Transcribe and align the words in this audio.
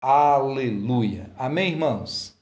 Aleluia. 0.00 1.28
Amém, 1.36 1.72
irmãos? 1.72 2.32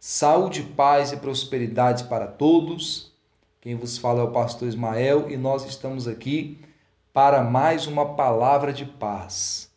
Saúde, 0.00 0.64
paz 0.64 1.12
e 1.12 1.16
prosperidade 1.16 2.04
para 2.08 2.26
todos. 2.26 3.12
Quem 3.60 3.76
vos 3.76 3.96
fala 3.96 4.18
é 4.18 4.24
o 4.24 4.32
pastor 4.32 4.66
Ismael 4.66 5.30
e 5.30 5.36
nós 5.36 5.64
estamos 5.64 6.08
aqui 6.08 6.58
para 7.12 7.40
mais 7.44 7.86
uma 7.86 8.16
palavra 8.16 8.72
de 8.72 8.84
paz. 8.84 9.70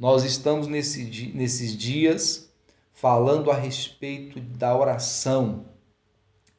Nós 0.00 0.24
estamos 0.24 0.66
nesse, 0.66 1.32
nesses 1.32 1.76
dias 1.76 2.52
falando 2.92 3.52
a 3.52 3.54
respeito 3.54 4.40
da 4.40 4.76
oração. 4.76 5.66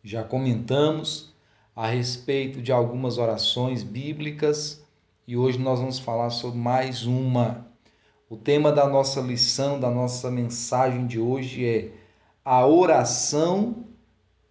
Já 0.01 0.23
comentamos 0.23 1.35
a 1.75 1.87
respeito 1.87 2.61
de 2.61 2.71
algumas 2.71 3.17
orações 3.17 3.83
bíblicas 3.83 4.81
e 5.27 5.35
hoje 5.35 5.59
nós 5.59 5.81
vamos 5.81 5.99
falar 5.99 6.29
sobre 6.29 6.57
mais 6.57 7.05
uma. 7.05 7.69
O 8.31 8.37
tema 8.37 8.71
da 8.71 8.87
nossa 8.87 9.19
lição, 9.19 9.77
da 9.77 9.91
nossa 9.91 10.31
mensagem 10.31 11.05
de 11.05 11.19
hoje 11.19 11.65
é 11.65 11.91
a 12.45 12.65
oração 12.65 13.87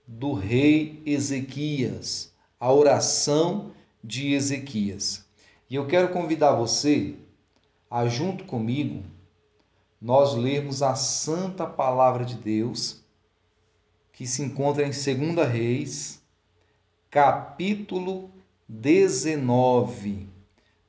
do 0.06 0.34
rei 0.34 1.02
Ezequias. 1.06 2.30
A 2.60 2.70
oração 2.70 3.72
de 4.04 4.34
Ezequias. 4.34 5.24
E 5.70 5.76
eu 5.76 5.86
quero 5.86 6.12
convidar 6.12 6.52
você 6.52 7.14
a, 7.90 8.06
junto 8.06 8.44
comigo, 8.44 9.02
nós 9.98 10.34
lermos 10.34 10.82
a 10.82 10.94
santa 10.94 11.66
palavra 11.66 12.26
de 12.26 12.34
Deus, 12.34 13.02
que 14.12 14.26
se 14.26 14.42
encontra 14.42 14.86
em 14.86 14.90
2 14.90 15.48
Reis, 15.48 16.22
capítulo 17.10 18.30
19. 18.68 20.28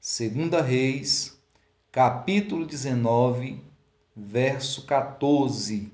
2 0.02 0.62
Reis, 0.66 1.41
capítulo 1.91 2.66
19, 2.66 3.62
verso 4.16 4.86
14. 4.86 5.91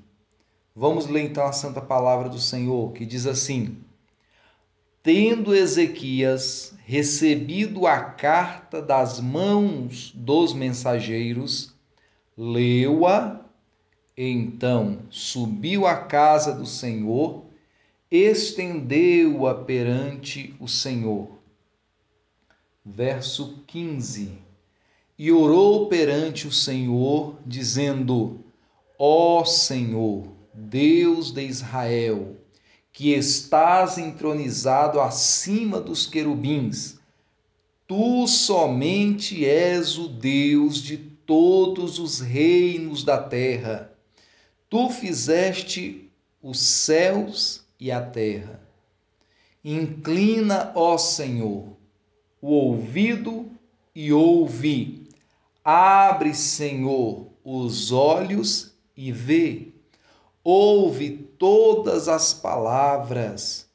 Vamos 0.75 1.07
ler 1.07 1.23
então 1.23 1.43
a 1.43 1.51
santa 1.51 1.81
palavra 1.81 2.29
do 2.29 2.39
Senhor, 2.39 2.93
que 2.93 3.03
diz 3.03 3.25
assim: 3.25 3.77
Tendo 5.01 5.55
Ezequias 5.55 6.75
recebido 6.85 7.87
a 7.87 7.99
carta 7.99 8.79
das 8.79 9.19
mãos 9.19 10.11
dos 10.13 10.53
mensageiros, 10.53 11.73
leu-a, 12.37 13.41
então 14.15 14.99
subiu 15.09 15.87
à 15.87 15.95
casa 15.95 16.53
do 16.53 16.67
Senhor, 16.67 17.43
estendeu-a 18.11 19.55
perante 19.55 20.53
o 20.59 20.67
Senhor. 20.67 21.39
Verso 22.85 23.63
15. 23.65 24.46
E 25.19 25.31
orou 25.31 25.87
perante 25.87 26.47
o 26.47 26.51
Senhor, 26.51 27.39
dizendo: 27.43 28.45
Ó 28.99 29.43
Senhor, 29.45 30.27
Deus 30.53 31.31
de 31.31 31.43
Israel, 31.43 32.35
que 32.93 33.13
estás 33.13 33.97
entronizado 33.97 35.01
acima 35.01 35.81
dos 35.81 36.05
querubins. 36.05 36.99
Tu 37.87 38.27
somente 38.27 39.43
és 39.43 39.97
o 39.97 40.07
Deus 40.07 40.83
de 40.83 40.97
todos 40.97 41.97
os 41.97 42.19
reinos 42.19 43.03
da 43.03 43.17
terra. 43.17 43.91
Tu 44.69 44.89
fizeste 44.89 46.11
os 46.43 46.59
céus 46.59 47.65
e 47.79 47.91
a 47.91 48.01
terra. 48.01 48.61
Inclina, 49.63 50.71
ó 50.75 50.97
Senhor, 50.97 51.75
o 52.41 52.51
ouvido 52.51 53.49
e 53.95 54.13
ouve. 54.13 54.96
Abre, 55.69 56.33
Senhor, 56.33 57.27
os 57.43 57.91
olhos 57.91 58.73
e 58.95 59.11
vê 59.11 59.73
ouve 60.41 61.09
todas 61.37 62.07
as 62.07 62.33
palavras 62.33 63.67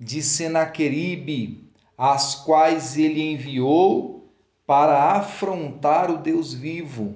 de 0.00 0.20
Senaqueribe, 0.20 1.70
as 1.96 2.34
quais 2.34 2.96
ele 2.96 3.22
enviou 3.22 4.28
para 4.66 5.12
afrontar 5.12 6.10
o 6.10 6.18
Deus 6.18 6.52
vivo. 6.52 7.14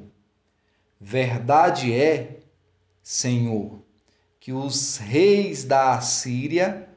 Verdade 1.00 1.92
é, 1.92 2.38
Senhor, 3.02 3.82
que 4.38 4.52
os 4.52 4.98
reis 4.98 5.64
da 5.64 5.94
Assíria 5.94 6.88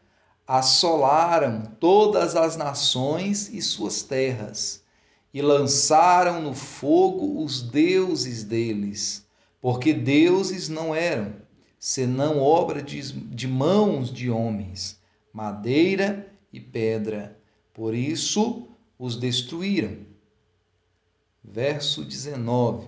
assolaram 0.45 1.63
todas 1.79 2.35
as 2.35 2.55
nações 2.55 3.49
e 3.49 3.63
suas 3.63 4.03
terras 4.03 4.84
e 5.35 5.41
lançaram 5.41 6.41
no 6.41 6.53
fogo 6.53 7.43
os 7.43 7.61
deuses 7.61 8.41
deles, 8.41 9.27
porque 9.59 9.91
deuses 9.91 10.69
não 10.69 10.95
eram 10.95 11.35
senão 11.77 12.39
obra 12.39 12.81
de, 12.81 13.01
de 13.11 13.45
mãos 13.45 14.13
de 14.13 14.29
homens, 14.29 14.97
madeira 15.33 16.33
e 16.53 16.59
pedra. 16.61 17.37
Por 17.73 17.93
isso 17.93 18.69
os 18.97 19.17
destruíram. 19.17 19.97
Verso 21.43 22.05
19. 22.05 22.87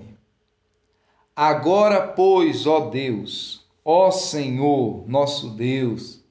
Agora, 1.35 2.07
pois, 2.07 2.65
ó 2.65 2.89
Deus, 2.89 3.67
ó 3.83 4.09
Senhor, 4.09 5.03
nosso 5.05 5.49
Deus, 5.49 6.23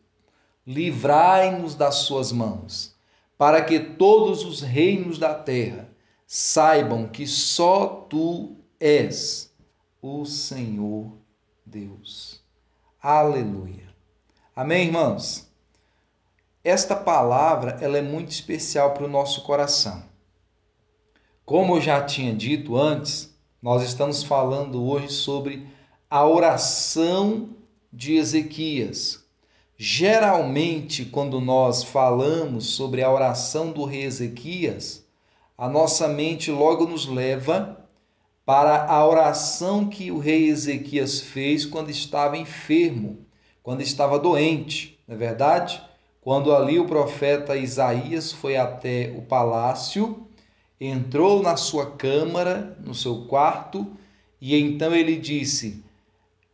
livrai-nos 0.66 1.74
das 1.74 1.96
suas 1.96 2.32
mãos, 2.32 2.96
para 3.36 3.62
que 3.62 3.78
todos 3.78 4.46
os 4.46 4.62
reinos 4.62 5.18
da 5.18 5.34
terra 5.34 5.85
saibam 6.26 7.06
que 7.06 7.26
só 7.26 8.06
tu 8.10 8.56
és 8.80 9.52
o 10.02 10.24
Senhor 10.24 11.12
Deus. 11.64 12.42
Aleluia. 13.00 13.94
Amém, 14.54 14.86
irmãos? 14.86 15.46
Esta 16.64 16.96
palavra 16.96 17.78
ela 17.80 17.96
é 17.96 18.02
muito 18.02 18.30
especial 18.32 18.92
para 18.92 19.04
o 19.04 19.08
nosso 19.08 19.44
coração. 19.44 20.02
Como 21.44 21.76
eu 21.76 21.80
já 21.80 22.02
tinha 22.04 22.34
dito 22.34 22.76
antes, 22.76 23.32
nós 23.62 23.84
estamos 23.84 24.24
falando 24.24 24.84
hoje 24.84 25.10
sobre 25.10 25.64
a 26.10 26.26
oração 26.26 27.50
de 27.92 28.16
Ezequias. 28.16 29.24
Geralmente, 29.78 31.04
quando 31.04 31.40
nós 31.40 31.84
falamos 31.84 32.70
sobre 32.70 33.02
a 33.02 33.12
oração 33.12 33.70
do 33.70 33.84
rei 33.84 34.02
Ezequias, 34.02 35.05
a 35.58 35.68
nossa 35.68 36.06
mente 36.06 36.50
logo 36.50 36.86
nos 36.86 37.06
leva 37.06 37.84
para 38.44 38.84
a 38.84 39.06
oração 39.06 39.88
que 39.88 40.10
o 40.10 40.18
rei 40.18 40.48
Ezequias 40.48 41.20
fez 41.20 41.64
quando 41.64 41.90
estava 41.90 42.36
enfermo, 42.36 43.26
quando 43.62 43.80
estava 43.80 44.18
doente, 44.18 44.98
não 45.08 45.16
é 45.16 45.18
verdade? 45.18 45.82
Quando 46.20 46.54
ali 46.54 46.78
o 46.78 46.86
profeta 46.86 47.56
Isaías 47.56 48.32
foi 48.32 48.56
até 48.56 49.12
o 49.16 49.22
palácio, 49.22 50.26
entrou 50.80 51.42
na 51.42 51.56
sua 51.56 51.90
câmara, 51.92 52.76
no 52.84 52.94
seu 52.94 53.26
quarto, 53.26 53.86
e 54.40 54.56
então 54.56 54.94
ele 54.94 55.16
disse: 55.16 55.82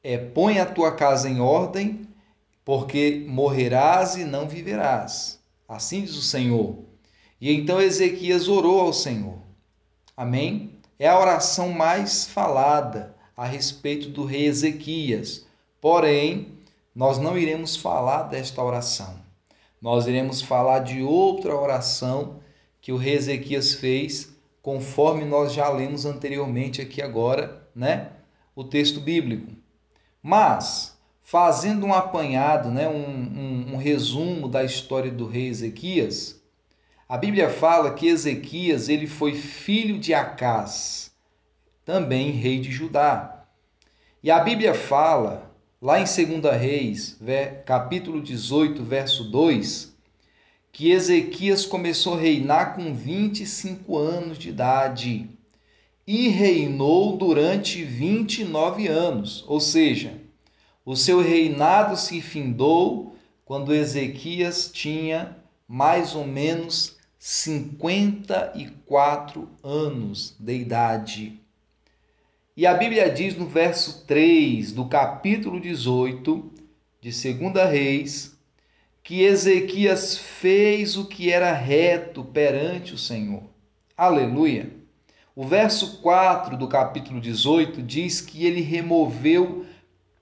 é, 0.02 0.16
Põe 0.16 0.58
a 0.58 0.66
tua 0.66 0.92
casa 0.92 1.28
em 1.28 1.40
ordem, 1.40 2.06
porque 2.64 3.24
morrerás 3.28 4.16
e 4.16 4.24
não 4.24 4.48
viverás. 4.48 5.40
Assim 5.68 6.02
diz 6.02 6.16
o 6.16 6.22
Senhor. 6.22 6.91
E 7.42 7.52
então 7.52 7.78
Ezequias 7.78 8.48
orou 8.48 8.80
ao 8.80 8.92
Senhor. 8.94 9.36
Amém? 10.16 10.72
é 11.02 11.08
a 11.08 11.18
oração 11.18 11.70
mais 11.70 12.28
falada 12.28 13.12
a 13.36 13.44
respeito 13.44 14.08
do 14.08 14.24
rei 14.24 14.46
Ezequias. 14.46 15.44
Porém, 15.80 16.46
nós 16.94 17.18
não 17.18 17.36
iremos 17.36 17.74
falar 17.74 18.28
desta 18.28 18.62
oração. 18.62 19.16
Nós 19.80 20.06
iremos 20.06 20.40
falar 20.40 20.78
de 20.78 21.02
outra 21.02 21.56
oração 21.56 22.36
que 22.80 22.92
o 22.92 22.96
rei 22.96 23.14
Ezequias 23.14 23.74
fez, 23.74 24.32
conforme 24.62 25.24
nós 25.24 25.52
já 25.52 25.68
lemos 25.70 26.06
anteriormente 26.06 26.80
aqui 26.80 27.02
agora, 27.02 27.66
né? 27.74 28.10
O 28.54 28.62
texto 28.62 29.00
bíblico. 29.00 29.50
Mas, 30.22 30.96
fazendo 31.20 31.84
um 31.84 31.92
apanhado, 31.92 32.70
né? 32.70 32.88
um, 32.88 32.94
um, 32.94 33.74
um 33.74 33.76
resumo 33.76 34.46
da 34.46 34.62
história 34.62 35.10
do 35.10 35.26
rei 35.26 35.48
Ezequias, 35.48 36.40
a 37.12 37.18
Bíblia 37.18 37.50
fala 37.50 37.92
que 37.92 38.06
Ezequias 38.06 38.88
ele 38.88 39.06
foi 39.06 39.34
filho 39.34 39.98
de 39.98 40.14
Acás, 40.14 41.12
também 41.84 42.30
rei 42.30 42.58
de 42.58 42.72
Judá. 42.72 43.44
E 44.22 44.30
a 44.30 44.40
Bíblia 44.40 44.72
fala, 44.72 45.52
lá 45.78 46.00
em 46.00 46.04
2 46.04 46.58
Reis, 46.58 47.18
capítulo 47.66 48.18
18, 48.18 48.82
verso 48.82 49.24
2, 49.24 49.94
que 50.72 50.90
Ezequias 50.90 51.66
começou 51.66 52.14
a 52.14 52.18
reinar 52.18 52.76
com 52.76 52.94
25 52.94 53.98
anos 53.98 54.38
de 54.38 54.48
idade 54.48 55.28
e 56.06 56.28
reinou 56.28 57.18
durante 57.18 57.84
29 57.84 58.88
anos, 58.88 59.44
ou 59.46 59.60
seja, 59.60 60.14
o 60.82 60.96
seu 60.96 61.20
reinado 61.20 61.94
se 61.94 62.22
findou 62.22 63.14
quando 63.44 63.74
Ezequias 63.74 64.70
tinha 64.72 65.36
mais 65.68 66.14
ou 66.14 66.26
menos 66.26 67.01
54 67.24 69.48
anos 69.62 70.34
de 70.40 70.56
idade. 70.56 71.40
E 72.56 72.66
a 72.66 72.74
Bíblia 72.74 73.08
diz 73.08 73.36
no 73.36 73.46
verso 73.46 74.04
3 74.08 74.72
do 74.72 74.88
capítulo 74.88 75.60
18 75.60 76.50
de 77.00 77.10
2 77.10 77.70
Reis 77.70 78.36
que 79.04 79.22
Ezequias 79.22 80.18
fez 80.18 80.96
o 80.96 81.04
que 81.04 81.30
era 81.30 81.52
reto 81.52 82.24
perante 82.24 82.92
o 82.92 82.98
Senhor. 82.98 83.44
Aleluia! 83.96 84.72
O 85.36 85.46
verso 85.46 86.00
4 86.02 86.56
do 86.56 86.66
capítulo 86.66 87.20
18 87.20 87.80
diz 87.82 88.20
que 88.20 88.44
ele 88.44 88.62
removeu 88.62 89.64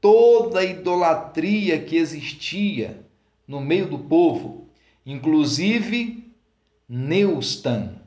toda 0.02 0.60
a 0.60 0.64
idolatria 0.64 1.80
que 1.80 1.96
existia 1.96 3.00
no 3.48 3.58
meio 3.58 3.88
do 3.88 3.98
povo, 3.98 4.68
inclusive 5.06 6.29
Neustan. 6.92 8.00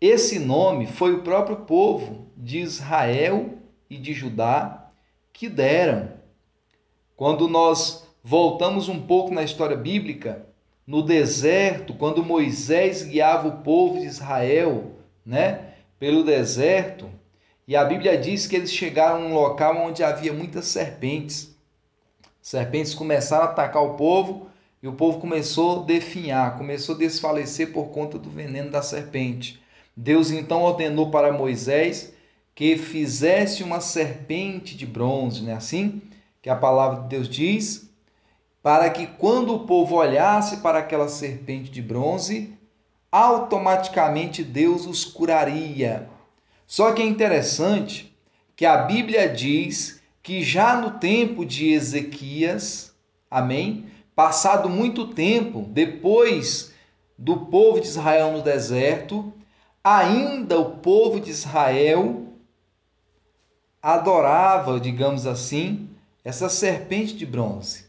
Esse 0.00 0.38
nome 0.38 0.86
foi 0.86 1.12
o 1.12 1.20
próprio 1.20 1.56
povo 1.56 2.32
de 2.34 2.58
Israel 2.58 3.58
e 3.90 3.98
de 3.98 4.14
Judá 4.14 4.90
que 5.30 5.46
deram. 5.46 6.10
Quando 7.14 7.46
nós 7.46 8.08
voltamos 8.24 8.88
um 8.88 9.02
pouco 9.02 9.30
na 9.30 9.42
história 9.42 9.76
bíblica, 9.76 10.46
no 10.86 11.02
deserto, 11.02 11.92
quando 11.92 12.24
Moisés 12.24 13.02
guiava 13.02 13.48
o 13.48 13.62
povo 13.62 14.00
de 14.00 14.06
Israel, 14.06 14.92
né, 15.22 15.74
pelo 15.98 16.24
deserto, 16.24 17.10
e 17.68 17.76
a 17.76 17.84
Bíblia 17.84 18.16
diz 18.16 18.46
que 18.46 18.56
eles 18.56 18.72
chegaram 18.72 19.16
a 19.16 19.26
um 19.26 19.34
local 19.34 19.76
onde 19.76 20.02
havia 20.02 20.32
muitas 20.32 20.64
serpentes. 20.64 21.54
Serpentes 22.40 22.94
começaram 22.94 23.44
a 23.44 23.48
atacar 23.48 23.84
o 23.84 23.96
povo 23.98 24.49
e 24.82 24.88
o 24.88 24.92
povo 24.92 25.18
começou 25.18 25.82
a 25.82 25.84
definhar, 25.84 26.56
começou 26.56 26.94
a 26.94 26.98
desfalecer 26.98 27.72
por 27.72 27.88
conta 27.88 28.18
do 28.18 28.30
veneno 28.30 28.70
da 28.70 28.82
serpente. 28.82 29.60
Deus 29.94 30.30
então 30.30 30.62
ordenou 30.62 31.10
para 31.10 31.32
Moisés 31.32 32.12
que 32.54 32.76
fizesse 32.76 33.62
uma 33.62 33.80
serpente 33.80 34.76
de 34.76 34.86
bronze, 34.86 35.42
não 35.42 35.52
é 35.52 35.54
assim? 35.54 36.00
Que 36.42 36.48
a 36.48 36.56
palavra 36.56 37.02
de 37.02 37.08
Deus 37.08 37.28
diz, 37.28 37.90
para 38.62 38.88
que 38.90 39.06
quando 39.06 39.54
o 39.54 39.66
povo 39.66 39.96
olhasse 39.96 40.58
para 40.58 40.78
aquela 40.78 41.08
serpente 41.08 41.70
de 41.70 41.82
bronze, 41.82 42.52
automaticamente 43.10 44.44
Deus 44.44 44.86
os 44.86 45.04
curaria. 45.04 46.08
Só 46.66 46.92
que 46.92 47.02
é 47.02 47.06
interessante 47.06 48.14
que 48.54 48.64
a 48.64 48.78
Bíblia 48.78 49.28
diz 49.28 50.00
que 50.22 50.42
já 50.42 50.76
no 50.76 50.92
tempo 50.92 51.44
de 51.44 51.70
Ezequias, 51.72 52.94
amém? 53.30 53.86
Passado 54.22 54.68
muito 54.68 55.06
tempo 55.06 55.62
depois 55.70 56.74
do 57.16 57.46
povo 57.46 57.80
de 57.80 57.86
Israel 57.86 58.32
no 58.32 58.42
deserto, 58.42 59.32
ainda 59.82 60.60
o 60.60 60.76
povo 60.76 61.18
de 61.18 61.30
Israel 61.30 62.26
adorava, 63.80 64.78
digamos 64.78 65.26
assim, 65.26 65.88
essa 66.22 66.50
serpente 66.50 67.16
de 67.16 67.24
bronze. 67.24 67.86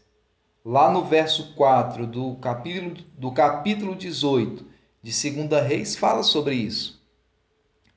Lá 0.64 0.90
no 0.90 1.04
verso 1.04 1.52
4 1.54 2.06
do 2.06 2.36
capítulo, 2.36 2.96
do 3.18 3.30
capítulo 3.30 3.94
18 3.94 4.64
de 5.02 5.30
2 5.30 5.62
Reis 5.68 5.96
fala 5.96 6.22
sobre 6.22 6.54
isso. 6.54 6.98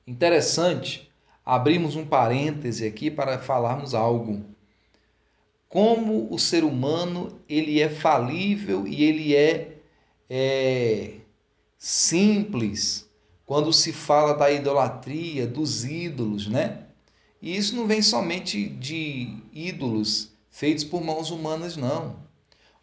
Interessante, 0.06 1.10
abrimos 1.46 1.96
um 1.96 2.06
parêntese 2.06 2.86
aqui 2.86 3.10
para 3.10 3.40
falarmos 3.40 3.96
algo. 3.96 4.44
Como 5.68 6.28
o 6.32 6.40
ser 6.40 6.64
humano 6.64 7.40
ele 7.50 7.82
é 7.82 7.90
falível 7.90 8.88
e 8.88 9.04
ele 9.04 9.36
é, 9.36 9.78
é 10.30 11.14
simples 11.78 13.10
quando 13.46 13.72
se 13.72 13.94
fala 13.94 14.34
da 14.34 14.52
idolatria, 14.52 15.46
dos 15.46 15.84
ídolos, 15.84 16.48
né? 16.48 16.86
E 17.42 17.56
isso 17.56 17.76
não 17.76 17.86
vem 17.86 18.02
somente 18.02 18.68
de 18.68 19.38
ídolos 19.54 20.32
feitos 20.50 20.84
por 20.84 21.04
mãos 21.04 21.30
humanas, 21.30 21.78
não. 21.78 22.16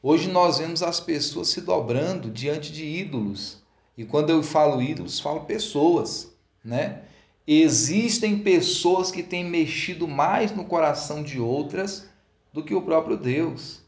Hoje 0.03 0.29
nós 0.29 0.59
vemos 0.59 0.83
as 0.83 1.01
pessoas 1.01 1.49
se 1.49 1.61
dobrando 1.61 2.31
diante 2.31 2.73
de 2.73 2.85
ídolos. 2.85 3.63
E 3.97 4.05
quando 4.05 4.31
eu 4.31 4.43
falo 4.43 4.83
ídolos, 4.83 5.19
falo 5.19 5.41
pessoas, 5.41 6.33
né? 6.65 7.03
Existem 7.47 8.39
pessoas 8.39 9.11
que 9.11 9.23
têm 9.23 9.45
mexido 9.45 10.07
mais 10.07 10.53
no 10.53 10.65
coração 10.65 11.23
de 11.23 11.41
outras 11.41 12.09
do 12.53 12.63
que 12.63 12.75
o 12.75 12.83
próprio 12.83 13.17
Deus. 13.17 13.81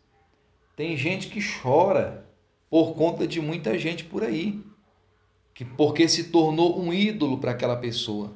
Tem 0.77 0.97
gente 0.97 1.29
que 1.29 1.41
chora 1.41 2.27
por 2.71 2.95
conta 2.95 3.27
de 3.27 3.41
muita 3.41 3.79
gente 3.79 4.05
por 4.05 4.25
aí 4.25 4.63
que 5.55 5.65
porque 5.65 6.09
se 6.09 6.25
tornou 6.25 6.81
um 6.81 6.93
ídolo 6.93 7.39
para 7.39 7.53
aquela 7.53 7.77
pessoa. 7.77 8.33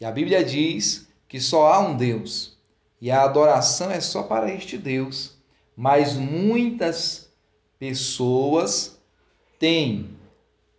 E 0.00 0.04
a 0.04 0.12
Bíblia 0.12 0.44
diz 0.44 1.08
que 1.28 1.40
só 1.40 1.72
há 1.72 1.80
um 1.80 1.96
Deus 1.96 2.56
e 3.00 3.10
a 3.10 3.22
adoração 3.22 3.90
é 3.90 4.00
só 4.00 4.22
para 4.22 4.52
este 4.52 4.78
Deus. 4.78 5.36
Mas 5.76 6.14
muitas 6.14 7.30
pessoas 7.78 9.00
têm 9.58 10.10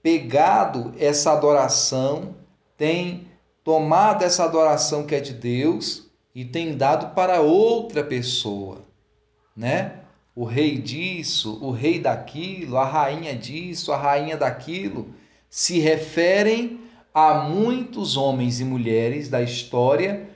pegado 0.02 0.94
essa 0.98 1.34
adoração, 1.34 2.36
têm 2.78 3.28
tomado 3.64 4.24
essa 4.24 4.44
adoração 4.44 5.06
que 5.06 5.16
é 5.16 5.20
de 5.20 5.34
Deus 5.34 6.10
e 6.34 6.46
têm 6.46 6.76
dado 6.76 7.14
para 7.14 7.42
outra 7.42 8.04
pessoa, 8.04 8.84
né? 9.56 10.00
O 10.34 10.46
rei 10.46 10.78
disso, 10.78 11.60
o 11.62 11.72
rei 11.72 12.00
daquilo, 12.00 12.78
a 12.78 12.86
rainha 12.86 13.36
disso, 13.36 13.92
a 13.92 13.98
rainha 13.98 14.38
daquilo 14.38 15.14
se 15.50 15.80
referem 15.80 16.80
a 17.14 17.34
muitos 17.34 18.16
homens 18.16 18.62
e 18.62 18.64
mulheres 18.64 19.28
da 19.28 19.42
história 19.42 20.30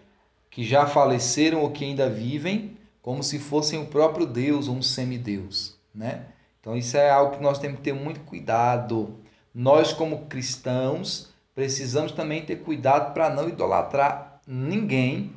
que 0.49 0.63
já 0.63 0.85
faleceram 0.85 1.61
ou 1.61 1.71
que 1.71 1.85
ainda 1.85 2.09
vivem, 2.09 2.77
como 3.01 3.23
se 3.23 3.39
fossem 3.39 3.79
o 3.79 3.85
próprio 3.85 4.25
Deus 4.25 4.67
ou 4.67 4.75
um 4.75 4.81
semideus, 4.81 5.77
né? 5.93 6.25
Então 6.59 6.75
isso 6.75 6.97
é 6.97 7.09
algo 7.09 7.37
que 7.37 7.43
nós 7.43 7.59
temos 7.59 7.77
que 7.77 7.83
ter 7.83 7.93
muito 7.93 8.19
cuidado. 8.21 9.19
Nós 9.53 9.93
como 9.93 10.25
cristãos 10.25 11.29
precisamos 11.53 12.11
também 12.11 12.43
ter 12.43 12.57
cuidado 12.57 13.13
para 13.13 13.29
não 13.29 13.47
idolatrar 13.47 14.41
ninguém 14.45 15.31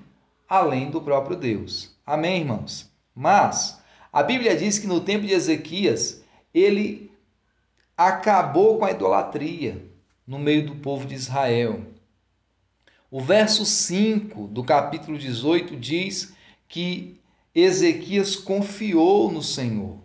além 0.48 0.90
do 0.90 1.02
próprio 1.02 1.36
Deus. 1.36 1.94
Amém, 2.06 2.40
irmãos? 2.40 2.90
Mas 3.14 3.78
a 4.10 4.22
Bíblia 4.22 4.56
diz 4.56 4.78
que 4.78 4.86
no 4.86 5.00
tempo 5.00 5.26
de 5.26 5.34
Ezequias, 5.34 6.22
ele 6.54 7.12
acabou 7.96 8.78
com 8.78 8.84
a 8.84 8.90
idolatria 8.90 9.84
no 10.26 10.38
meio 10.38 10.66
do 10.66 10.76
povo 10.76 11.06
de 11.06 11.14
Israel. 11.14 11.82
O 13.10 13.20
verso 13.20 13.66
5 13.66 14.48
do 14.48 14.64
capítulo 14.64 15.18
18 15.18 15.76
diz 15.76 16.32
que 16.66 17.18
Ezequias 17.54 18.36
confiou 18.36 19.30
no 19.30 19.42
Senhor. 19.42 19.98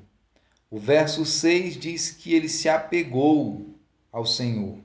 O 0.69 0.79
verso 0.79 1.25
6 1.25 1.77
diz 1.77 2.12
que 2.12 2.33
ele 2.33 2.50
se 2.50 2.67
apegou 2.67 3.75
ao 4.12 4.25
Senhor. 4.25 4.79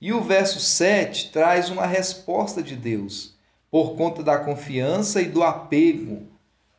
E 0.00 0.12
o 0.12 0.20
verso 0.20 0.60
7 0.60 1.30
traz 1.30 1.70
uma 1.70 1.86
resposta 1.86 2.62
de 2.62 2.76
Deus 2.76 3.33
por 3.74 3.96
conta 3.96 4.22
da 4.22 4.38
confiança 4.38 5.20
e 5.20 5.24
do 5.24 5.42
apego 5.42 6.28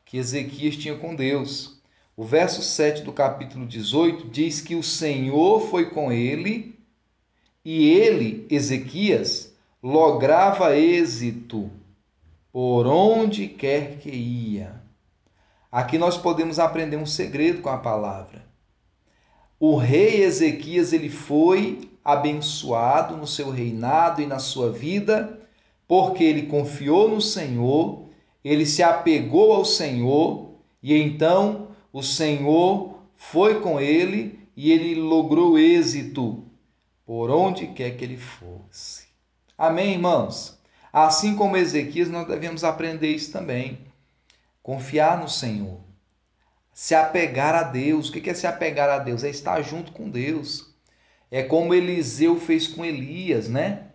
que 0.06 0.18
Ezequias 0.18 0.78
tinha 0.78 0.98
com 0.98 1.14
Deus. 1.14 1.82
O 2.16 2.24
verso 2.24 2.62
7 2.62 3.02
do 3.02 3.12
capítulo 3.12 3.66
18 3.66 4.30
diz 4.30 4.62
que 4.62 4.76
o 4.76 4.82
Senhor 4.82 5.60
foi 5.68 5.90
com 5.90 6.10
ele 6.10 6.80
e 7.66 7.90
ele, 7.90 8.48
Ezequias, 8.50 9.54
lograva 9.84 10.78
êxito 10.78 11.70
por 12.50 12.88
onde 12.88 13.50
quer 13.50 13.98
que 13.98 14.10
ia. 14.10 14.82
Aqui 15.70 15.98
nós 15.98 16.18
podemos 16.18 16.60
aprender 16.60 16.96
um 16.96 17.06
segredo 17.06 17.62
com 17.62 17.68
a 17.68 17.78
palavra. 17.78 18.46
O 19.60 19.76
rei 19.76 20.24
Ezequias 20.24 20.94
ele 20.94 21.10
foi 21.10 21.90
abençoado 22.06 23.18
no 23.18 23.28
seu 23.28 23.50
reinado 23.50 24.22
e 24.22 24.26
na 24.26 24.40
sua 24.40 24.72
vida, 24.72 25.42
porque 25.88 26.24
ele 26.24 26.44
confiou 26.44 27.10
no 27.10 27.22
Senhor, 27.22 28.10
ele 28.44 28.66
se 28.66 28.82
apegou 28.82 29.54
ao 29.54 29.66
Senhor 29.66 30.56
e 30.82 30.96
então 30.96 31.70
o 31.92 32.04
Senhor 32.04 33.00
foi 33.16 33.62
com 33.62 33.80
ele 33.80 34.40
e 34.56 34.72
ele 34.72 34.96
logrou 34.96 35.58
êxito 35.58 36.44
por 37.06 37.30
onde 37.30 37.68
quer 37.68 37.92
que 37.92 38.04
ele 38.04 38.18
fosse. 38.18 39.06
Amém, 39.58 39.94
irmãos? 39.94 40.60
Assim 40.92 41.36
como 41.36 41.58
Ezequias, 41.58 42.10
nós 42.10 42.28
devemos 42.28 42.64
aprender 42.64 43.10
isso 43.10 43.32
também. 43.32 43.80
Confiar 44.64 45.20
no 45.20 45.30
Senhor. 45.30 45.80
Se 46.74 46.96
apegar 46.96 47.54
a 47.54 47.64
Deus. 47.64 48.10
O 48.10 48.12
que 48.12 48.30
é 48.30 48.34
se 48.34 48.48
apegar 48.48 48.90
a 48.90 49.00
Deus? 49.00 49.24
É 49.24 49.30
estar 49.30 49.62
junto 49.62 49.92
com 49.92 50.10
Deus. 50.10 50.74
É 51.30 51.44
como 51.44 51.74
Eliseu 51.74 52.40
fez 52.40 52.68
com 52.68 52.84
Elias, 52.84 53.50
né? 53.50 53.88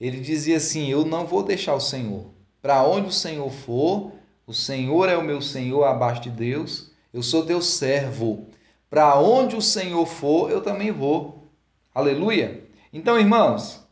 Ele 0.00 0.20
dizia 0.20 0.56
assim: 0.56 0.88
Eu 0.88 1.04
não 1.04 1.26
vou 1.26 1.42
deixar 1.42 1.74
o 1.74 1.80
Senhor. 1.80 2.26
Para 2.62 2.82
onde 2.82 3.08
o 3.08 3.12
Senhor 3.12 3.50
for, 3.50 4.12
o 4.46 4.54
Senhor 4.54 5.08
é 5.08 5.16
o 5.16 5.24
meu 5.24 5.40
Senhor 5.40 5.84
abaixo 5.84 6.22
de 6.22 6.30
Deus 6.30 6.90
eu 7.12 7.22
sou 7.22 7.44
teu 7.44 7.60
servo. 7.60 8.46
Para 8.88 9.18
onde 9.20 9.56
o 9.56 9.62
Senhor 9.62 10.06
for, 10.06 10.50
eu 10.50 10.62
também 10.62 10.90
vou. 10.90 11.48
Aleluia. 11.94 12.64
Então, 12.92 13.18
irmãos, 13.18 13.84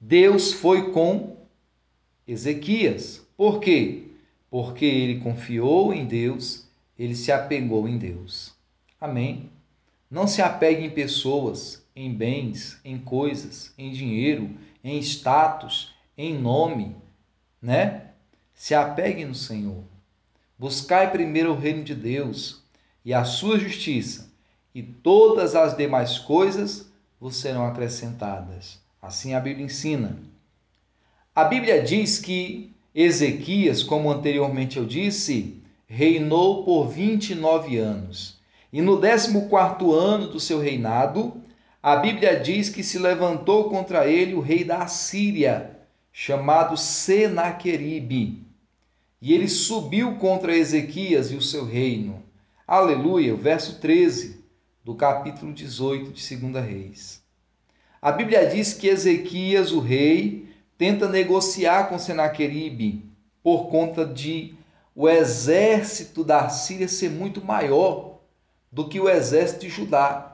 Deus 0.00 0.52
foi 0.52 0.92
com 0.92 1.36
Ezequias. 2.26 3.26
Por 3.36 3.60
quê? 3.60 4.04
Porque 4.50 4.84
ele 4.84 5.20
confiou 5.20 5.92
em 5.92 6.06
Deus, 6.06 6.66
ele 6.98 7.14
se 7.14 7.30
apegou 7.30 7.88
em 7.88 7.98
Deus. 7.98 8.54
Amém? 9.00 9.50
Não 10.10 10.26
se 10.26 10.40
apegue 10.40 10.84
em 10.84 10.90
pessoas, 10.90 11.84
em 11.94 12.12
bens, 12.12 12.80
em 12.84 12.98
coisas, 12.98 13.72
em 13.76 13.90
dinheiro, 13.92 14.50
em 14.88 14.98
status, 15.00 15.94
em 16.16 16.36
nome, 16.38 16.96
né? 17.60 18.10
Se 18.54 18.74
apegue 18.74 19.24
no 19.24 19.34
Senhor. 19.34 19.84
Buscai 20.58 21.10
primeiro 21.10 21.52
o 21.52 21.56
reino 21.56 21.84
de 21.84 21.94
Deus 21.94 22.62
e 23.04 23.14
a 23.14 23.24
sua 23.24 23.58
justiça, 23.58 24.32
e 24.74 24.82
todas 24.82 25.54
as 25.54 25.76
demais 25.76 26.18
coisas 26.18 26.90
vos 27.20 27.36
serão 27.36 27.66
acrescentadas. 27.66 28.80
Assim 29.00 29.34
a 29.34 29.40
Bíblia 29.40 29.66
ensina. 29.66 30.18
A 31.34 31.44
Bíblia 31.44 31.82
diz 31.82 32.18
que 32.18 32.74
Ezequias, 32.94 33.82
como 33.82 34.10
anteriormente 34.10 34.76
eu 34.76 34.84
disse, 34.84 35.62
reinou 35.86 36.64
por 36.64 36.88
29 36.88 37.76
anos. 37.78 38.38
E 38.72 38.82
no 38.82 39.00
14 39.00 39.94
ano 39.96 40.26
do 40.28 40.40
seu 40.40 40.60
reinado, 40.60 41.37
a 41.82 41.96
Bíblia 41.96 42.40
diz 42.40 42.68
que 42.68 42.82
se 42.82 42.98
levantou 42.98 43.70
contra 43.70 44.06
ele 44.06 44.34
o 44.34 44.40
rei 44.40 44.64
da 44.64 44.78
Assíria, 44.78 45.78
chamado 46.12 46.76
Senaqueribe. 46.76 48.42
E 49.22 49.32
ele 49.32 49.48
subiu 49.48 50.16
contra 50.16 50.56
Ezequias 50.56 51.30
e 51.30 51.36
o 51.36 51.42
seu 51.42 51.64
reino. 51.64 52.22
Aleluia, 52.66 53.32
o 53.32 53.36
verso 53.36 53.80
13 53.80 54.44
do 54.84 54.94
capítulo 54.94 55.52
18 55.52 56.10
de 56.12 56.36
2 56.36 56.64
Reis. 56.64 57.22
A 58.00 58.12
Bíblia 58.12 58.46
diz 58.46 58.74
que 58.74 58.88
Ezequias, 58.88 59.72
o 59.72 59.80
rei, 59.80 60.48
tenta 60.76 61.08
negociar 61.08 61.88
com 61.88 61.98
Senaqueribe 61.98 63.04
por 63.42 63.68
conta 63.68 64.04
de 64.04 64.54
o 64.94 65.08
exército 65.08 66.24
da 66.24 66.48
Síria 66.48 66.88
ser 66.88 67.10
muito 67.10 67.44
maior 67.44 68.18
do 68.70 68.88
que 68.88 69.00
o 69.00 69.08
exército 69.08 69.60
de 69.60 69.68
Judá. 69.68 70.27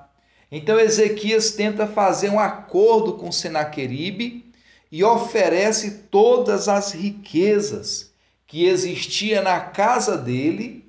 Então 0.56 0.78
Ezequias 0.78 1.50
tenta 1.50 1.84
fazer 1.84 2.30
um 2.30 2.38
acordo 2.38 3.14
com 3.14 3.32
Senaqueribe 3.32 4.52
e 4.90 5.02
oferece 5.02 6.02
todas 6.08 6.68
as 6.68 6.92
riquezas 6.92 8.12
que 8.46 8.64
existia 8.64 9.42
na 9.42 9.58
casa 9.58 10.16
dele 10.16 10.88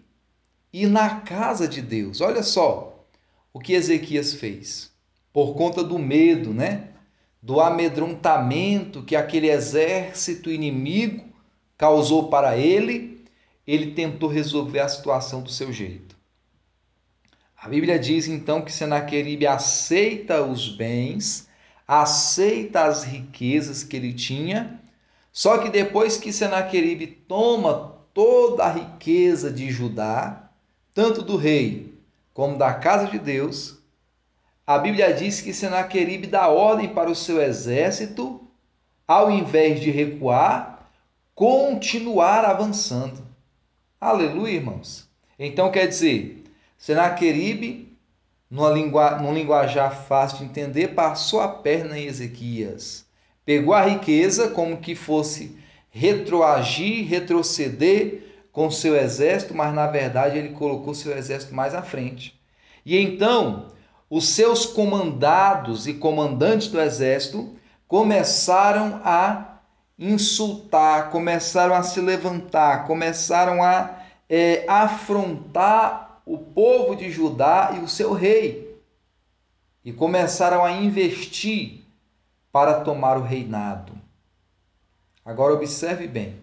e 0.71 0.85
na 0.85 1.21
casa 1.21 1.67
de 1.67 1.81
Deus. 1.81 2.21
Olha 2.21 2.43
só 2.43 3.03
o 3.51 3.59
que 3.59 3.73
Ezequias 3.73 4.35
fez. 4.35 4.91
Por 5.33 5.55
conta 5.55 5.83
do 5.83 5.97
medo, 5.97 6.53
né? 6.53 6.89
Do 7.41 7.59
amedrontamento 7.59 9.01
que 9.01 9.15
aquele 9.15 9.49
exército 9.49 10.51
inimigo 10.51 11.25
causou 11.75 12.29
para 12.29 12.55
ele, 12.55 13.25
ele 13.65 13.93
tentou 13.93 14.29
resolver 14.29 14.81
a 14.81 14.87
situação 14.87 15.41
do 15.41 15.49
seu 15.49 15.73
jeito. 15.73 16.14
A 17.65 17.67
Bíblia 17.67 17.99
diz 17.99 18.27
então 18.27 18.61
que 18.61 18.71
Senaqueribe 18.71 19.45
aceita 19.45 20.41
os 20.41 20.69
bens, 20.69 21.49
aceita 21.87 22.85
as 22.85 23.03
riquezas 23.03 23.83
que 23.83 23.97
ele 23.97 24.13
tinha 24.13 24.79
só 25.35 25.57
que 25.57 25.69
depois 25.69 26.15
que 26.15 26.31
Senaqueribe 26.31 27.07
toma 27.07 27.97
toda 28.13 28.63
a 28.63 28.71
riqueza 28.71 29.51
de 29.51 29.69
Judá, 29.69 30.49
tanto 30.93 31.21
do 31.21 31.35
rei 31.35 31.93
como 32.33 32.57
da 32.57 32.73
casa 32.73 33.07
de 33.07 33.19
Deus, 33.19 33.77
a 34.65 34.77
Bíblia 34.77 35.13
diz 35.13 35.41
que 35.41 35.51
Senaqueribe 35.51 36.25
dá 36.25 36.47
ordem 36.47 36.87
para 36.87 37.11
o 37.11 37.15
seu 37.15 37.41
exército, 37.41 38.47
ao 39.05 39.29
invés 39.29 39.81
de 39.81 39.91
recuar, 39.91 40.89
continuar 41.35 42.45
avançando. 42.45 43.21
Aleluia, 43.99 44.53
irmãos. 44.53 45.05
Então 45.37 45.69
quer 45.69 45.87
dizer, 45.87 46.44
Senaqueribe, 46.77 47.97
numa 48.49 48.69
lingu... 48.69 48.99
num 49.21 49.33
linguajar 49.33 50.05
fácil 50.05 50.39
de 50.39 50.45
entender, 50.45 50.89
passou 50.89 51.41
a 51.41 51.47
perna 51.47 51.97
em 51.97 52.05
Ezequias 52.05 53.05
Pegou 53.45 53.75
a 53.75 53.81
riqueza 53.83 54.49
como 54.49 54.77
que 54.77 54.95
fosse 54.95 55.55
retroagir, 55.91 57.07
retroceder 57.07 58.23
com 58.51 58.71
seu 58.71 58.97
exército, 58.97 59.53
mas 59.53 59.73
na 59.73 59.85
verdade 59.85 60.37
ele 60.37 60.49
colocou 60.49 60.95
seu 60.95 61.15
exército 61.15 61.53
mais 61.53 61.75
à 61.75 61.83
frente. 61.83 62.39
E 62.83 62.97
então, 62.97 63.67
os 64.09 64.29
seus 64.29 64.65
comandados 64.65 65.85
e 65.85 65.93
comandantes 65.93 66.69
do 66.69 66.81
exército 66.81 67.55
começaram 67.87 68.99
a 69.03 69.59
insultar, 69.97 71.11
começaram 71.11 71.75
a 71.75 71.83
se 71.83 72.01
levantar, 72.01 72.87
começaram 72.87 73.61
a 73.63 73.99
é, 74.27 74.65
afrontar 74.67 76.14
o 76.25 76.37
povo 76.37 76.95
de 76.95 77.11
Judá 77.11 77.75
e 77.77 77.83
o 77.83 77.87
seu 77.87 78.13
rei. 78.13 78.81
E 79.83 79.93
começaram 79.93 80.65
a 80.65 80.71
investir 80.71 81.83
para 82.51 82.81
tomar 82.81 83.17
o 83.17 83.23
reinado. 83.23 83.93
Agora 85.23 85.53
observe 85.53 86.07
bem. 86.07 86.41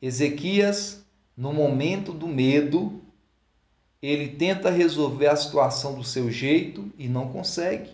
Ezequias, 0.00 1.04
no 1.36 1.52
momento 1.52 2.12
do 2.12 2.26
medo, 2.26 3.02
ele 4.00 4.28
tenta 4.28 4.70
resolver 4.70 5.26
a 5.26 5.36
situação 5.36 5.94
do 5.94 6.04
seu 6.04 6.30
jeito 6.30 6.90
e 6.98 7.08
não 7.08 7.32
consegue. 7.32 7.90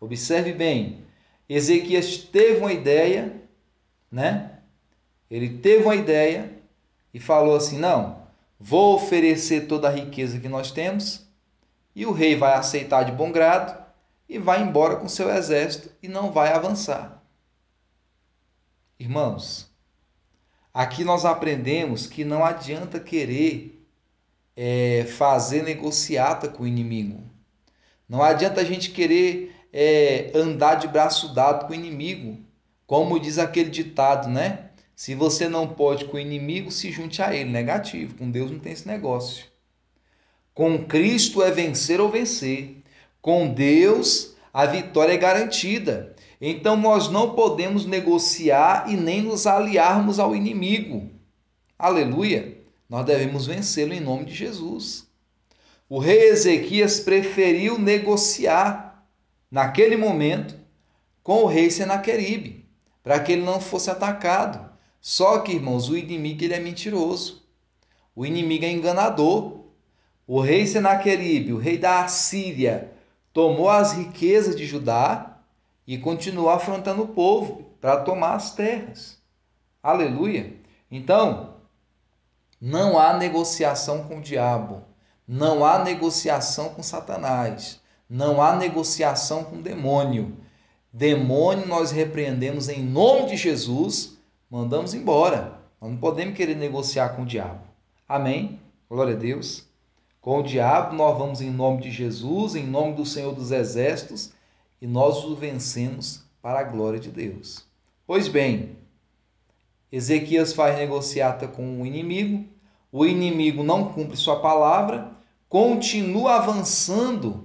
Observe 0.00 0.52
bem. 0.52 1.04
Ezequias 1.48 2.18
teve 2.18 2.58
uma 2.60 2.72
ideia, 2.72 3.40
né? 4.10 4.58
Ele 5.30 5.58
teve 5.58 5.84
uma 5.84 5.96
ideia 5.96 6.52
e 7.12 7.18
falou 7.18 7.56
assim: 7.56 7.78
"Não, 7.78 8.25
vou 8.58 8.94
oferecer 8.94 9.66
toda 9.66 9.88
a 9.88 9.92
riqueza 9.92 10.38
que 10.38 10.48
nós 10.48 10.70
temos". 10.70 11.26
E 11.94 12.04
o 12.04 12.12
rei 12.12 12.36
vai 12.36 12.54
aceitar 12.54 13.04
de 13.04 13.12
bom 13.12 13.32
grado 13.32 13.82
e 14.28 14.38
vai 14.38 14.62
embora 14.62 14.96
com 14.96 15.08
seu 15.08 15.30
exército 15.30 15.90
e 16.02 16.08
não 16.08 16.30
vai 16.32 16.52
avançar. 16.52 17.22
Irmãos, 18.98 19.70
aqui 20.72 21.04
nós 21.04 21.24
aprendemos 21.24 22.06
que 22.06 22.24
não 22.24 22.44
adianta 22.44 22.98
querer 22.98 23.86
é, 24.56 25.04
fazer 25.04 25.62
negociata 25.62 26.48
com 26.48 26.62
o 26.62 26.66
inimigo. 26.66 27.22
Não 28.08 28.22
adianta 28.22 28.60
a 28.60 28.64
gente 28.64 28.90
querer 28.90 29.54
é, 29.72 30.30
andar 30.34 30.76
de 30.76 30.88
braço 30.88 31.34
dado 31.34 31.66
com 31.66 31.72
o 31.72 31.74
inimigo. 31.74 32.38
Como 32.86 33.20
diz 33.20 33.38
aquele 33.38 33.68
ditado, 33.68 34.28
né? 34.28 34.65
Se 34.96 35.14
você 35.14 35.46
não 35.46 35.68
pode 35.68 36.06
com 36.06 36.16
o 36.16 36.20
inimigo, 36.20 36.70
se 36.72 36.90
junte 36.90 37.20
a 37.20 37.34
ele. 37.34 37.50
Negativo. 37.50 38.14
Com 38.14 38.30
Deus 38.30 38.50
não 38.50 38.58
tem 38.58 38.72
esse 38.72 38.88
negócio. 38.88 39.44
Com 40.54 40.86
Cristo 40.86 41.42
é 41.42 41.50
vencer 41.50 42.00
ou 42.00 42.08
vencer. 42.08 42.78
Com 43.20 43.52
Deus, 43.52 44.34
a 44.54 44.64
vitória 44.64 45.12
é 45.12 45.18
garantida. 45.18 46.16
Então 46.40 46.78
nós 46.78 47.10
não 47.10 47.34
podemos 47.34 47.84
negociar 47.84 48.90
e 48.90 48.96
nem 48.96 49.20
nos 49.20 49.46
aliarmos 49.46 50.18
ao 50.18 50.34
inimigo. 50.34 51.10
Aleluia! 51.78 52.56
Nós 52.88 53.04
devemos 53.04 53.46
vencê-lo 53.46 53.92
em 53.92 54.00
nome 54.00 54.24
de 54.24 54.34
Jesus. 54.34 55.06
O 55.90 55.98
rei 55.98 56.30
Ezequias 56.30 57.00
preferiu 57.00 57.78
negociar 57.78 59.06
naquele 59.50 59.96
momento 59.96 60.58
com 61.22 61.42
o 61.42 61.46
rei 61.46 61.70
Senaqueribe, 61.70 62.66
para 63.02 63.20
que 63.20 63.32
ele 63.32 63.42
não 63.42 63.60
fosse 63.60 63.90
atacado. 63.90 64.65
Só 65.00 65.38
que, 65.38 65.52
irmãos, 65.52 65.88
o 65.88 65.96
inimigo 65.96 66.42
ele 66.44 66.54
é 66.54 66.60
mentiroso. 66.60 67.42
O 68.14 68.24
inimigo 68.24 68.64
é 68.64 68.70
enganador. 68.70 69.60
O 70.26 70.40
rei 70.40 70.66
Senaqueribe, 70.66 71.52
o 71.52 71.58
rei 71.58 71.78
da 71.78 72.04
Assíria, 72.04 72.92
tomou 73.32 73.68
as 73.68 73.92
riquezas 73.92 74.56
de 74.56 74.66
Judá 74.66 75.38
e 75.86 75.98
continuou 75.98 76.50
afrontando 76.50 77.02
o 77.02 77.08
povo 77.08 77.66
para 77.80 78.00
tomar 78.00 78.34
as 78.34 78.54
terras. 78.54 79.18
Aleluia! 79.82 80.56
Então, 80.90 81.54
não 82.60 82.98
há 82.98 83.16
negociação 83.16 84.04
com 84.04 84.18
o 84.18 84.22
diabo, 84.22 84.82
não 85.28 85.64
há 85.64 85.84
negociação 85.84 86.70
com 86.70 86.82
Satanás, 86.82 87.80
não 88.08 88.42
há 88.42 88.56
negociação 88.56 89.44
com 89.44 89.56
o 89.56 89.62
demônio. 89.62 90.36
Demônio 90.92 91.68
nós 91.68 91.90
repreendemos 91.90 92.68
em 92.68 92.82
nome 92.82 93.26
de 93.26 93.36
Jesus, 93.36 94.15
mandamos 94.50 94.94
embora. 94.94 95.60
Nós 95.80 95.90
não 95.90 95.98
podemos 95.98 96.36
querer 96.36 96.56
negociar 96.56 97.10
com 97.10 97.22
o 97.22 97.26
diabo. 97.26 97.60
Amém? 98.08 98.60
Glória 98.88 99.14
a 99.14 99.18
Deus. 99.18 99.66
Com 100.20 100.40
o 100.40 100.42
diabo, 100.42 100.94
nós 100.94 101.16
vamos 101.16 101.40
em 101.40 101.50
nome 101.50 101.82
de 101.82 101.90
Jesus, 101.90 102.54
em 102.56 102.66
nome 102.66 102.94
do 102.94 103.06
Senhor 103.06 103.34
dos 103.34 103.52
Exércitos, 103.52 104.32
e 104.80 104.86
nós 104.86 105.24
o 105.24 105.36
vencemos 105.36 106.24
para 106.42 106.60
a 106.60 106.64
glória 106.64 106.98
de 106.98 107.10
Deus. 107.10 107.64
Pois 108.06 108.28
bem, 108.28 108.76
Ezequias 109.90 110.52
faz 110.52 110.76
negociata 110.76 111.46
com 111.46 111.80
o 111.80 111.86
inimigo, 111.86 112.44
o 112.90 113.04
inimigo 113.04 113.62
não 113.62 113.92
cumpre 113.92 114.16
sua 114.16 114.40
palavra, 114.40 115.12
continua 115.48 116.36
avançando 116.36 117.44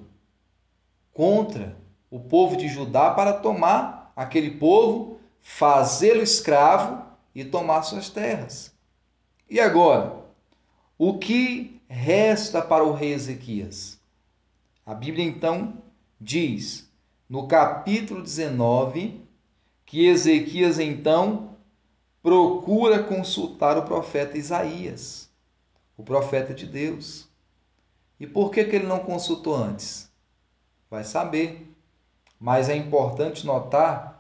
contra 1.13 1.77
o 2.10 2.20
povo 2.20 2.58
de 2.58 2.67
Judá 2.67 3.12
para 3.12 3.34
tomar 3.34 4.12
aquele 4.15 4.51
povo, 4.51 5.11
fazê-lo 5.41 6.21
escravo 6.21 7.05
e 7.33 7.43
tomar 7.43 7.83
suas 7.83 8.10
terras. 8.10 8.74
E 9.50 9.60
agora, 9.60 10.15
o 10.98 11.17
que 11.17 11.81
resta 11.88 12.62
para 12.62 12.83
o 12.83 12.93
rei 12.93 13.13
Ezequias? 13.13 14.00
A 14.86 14.93
Bíblia 14.93 15.25
então 15.25 15.81
diz, 16.19 16.89
no 17.29 17.48
capítulo 17.48 18.21
19, 18.21 19.21
que 19.86 20.05
Ezequias 20.07 20.79
então 20.79 21.57
procura 22.21 23.03
consultar 23.03 23.77
o 23.77 23.83
profeta 23.83 24.38
Isaías, 24.38 25.29
o 25.98 26.03
profeta 26.03 26.53
de 26.53 26.65
Deus. 26.65 27.27
E 28.19 28.27
por 28.27 28.51
que, 28.51 28.63
que 28.63 28.75
ele 28.75 28.86
não 28.86 29.00
consultou 29.00 29.55
antes? 29.55 30.12
Vai 30.89 31.03
saber. 31.03 31.67
Mas 32.39 32.69
é 32.69 32.75
importante 32.75 33.45
notar 33.45 34.11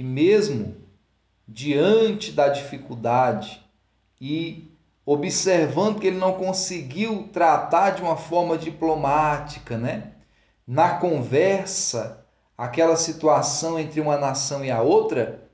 que, 0.00 0.04
mesmo 0.04 0.76
diante 1.46 2.32
da 2.32 2.48
dificuldade 2.48 3.62
e 4.18 4.72
observando 5.04 6.00
que 6.00 6.06
ele 6.06 6.16
não 6.16 6.32
conseguiu 6.32 7.28
tratar 7.30 7.90
de 7.90 8.00
uma 8.00 8.16
forma 8.16 8.56
diplomática, 8.56 9.76
né? 9.76 10.12
Na 10.66 10.94
conversa, 10.94 12.26
aquela 12.56 12.96
situação 12.96 13.78
entre 13.78 14.00
uma 14.00 14.16
nação 14.16 14.64
e 14.64 14.70
a 14.70 14.80
outra, 14.80 15.46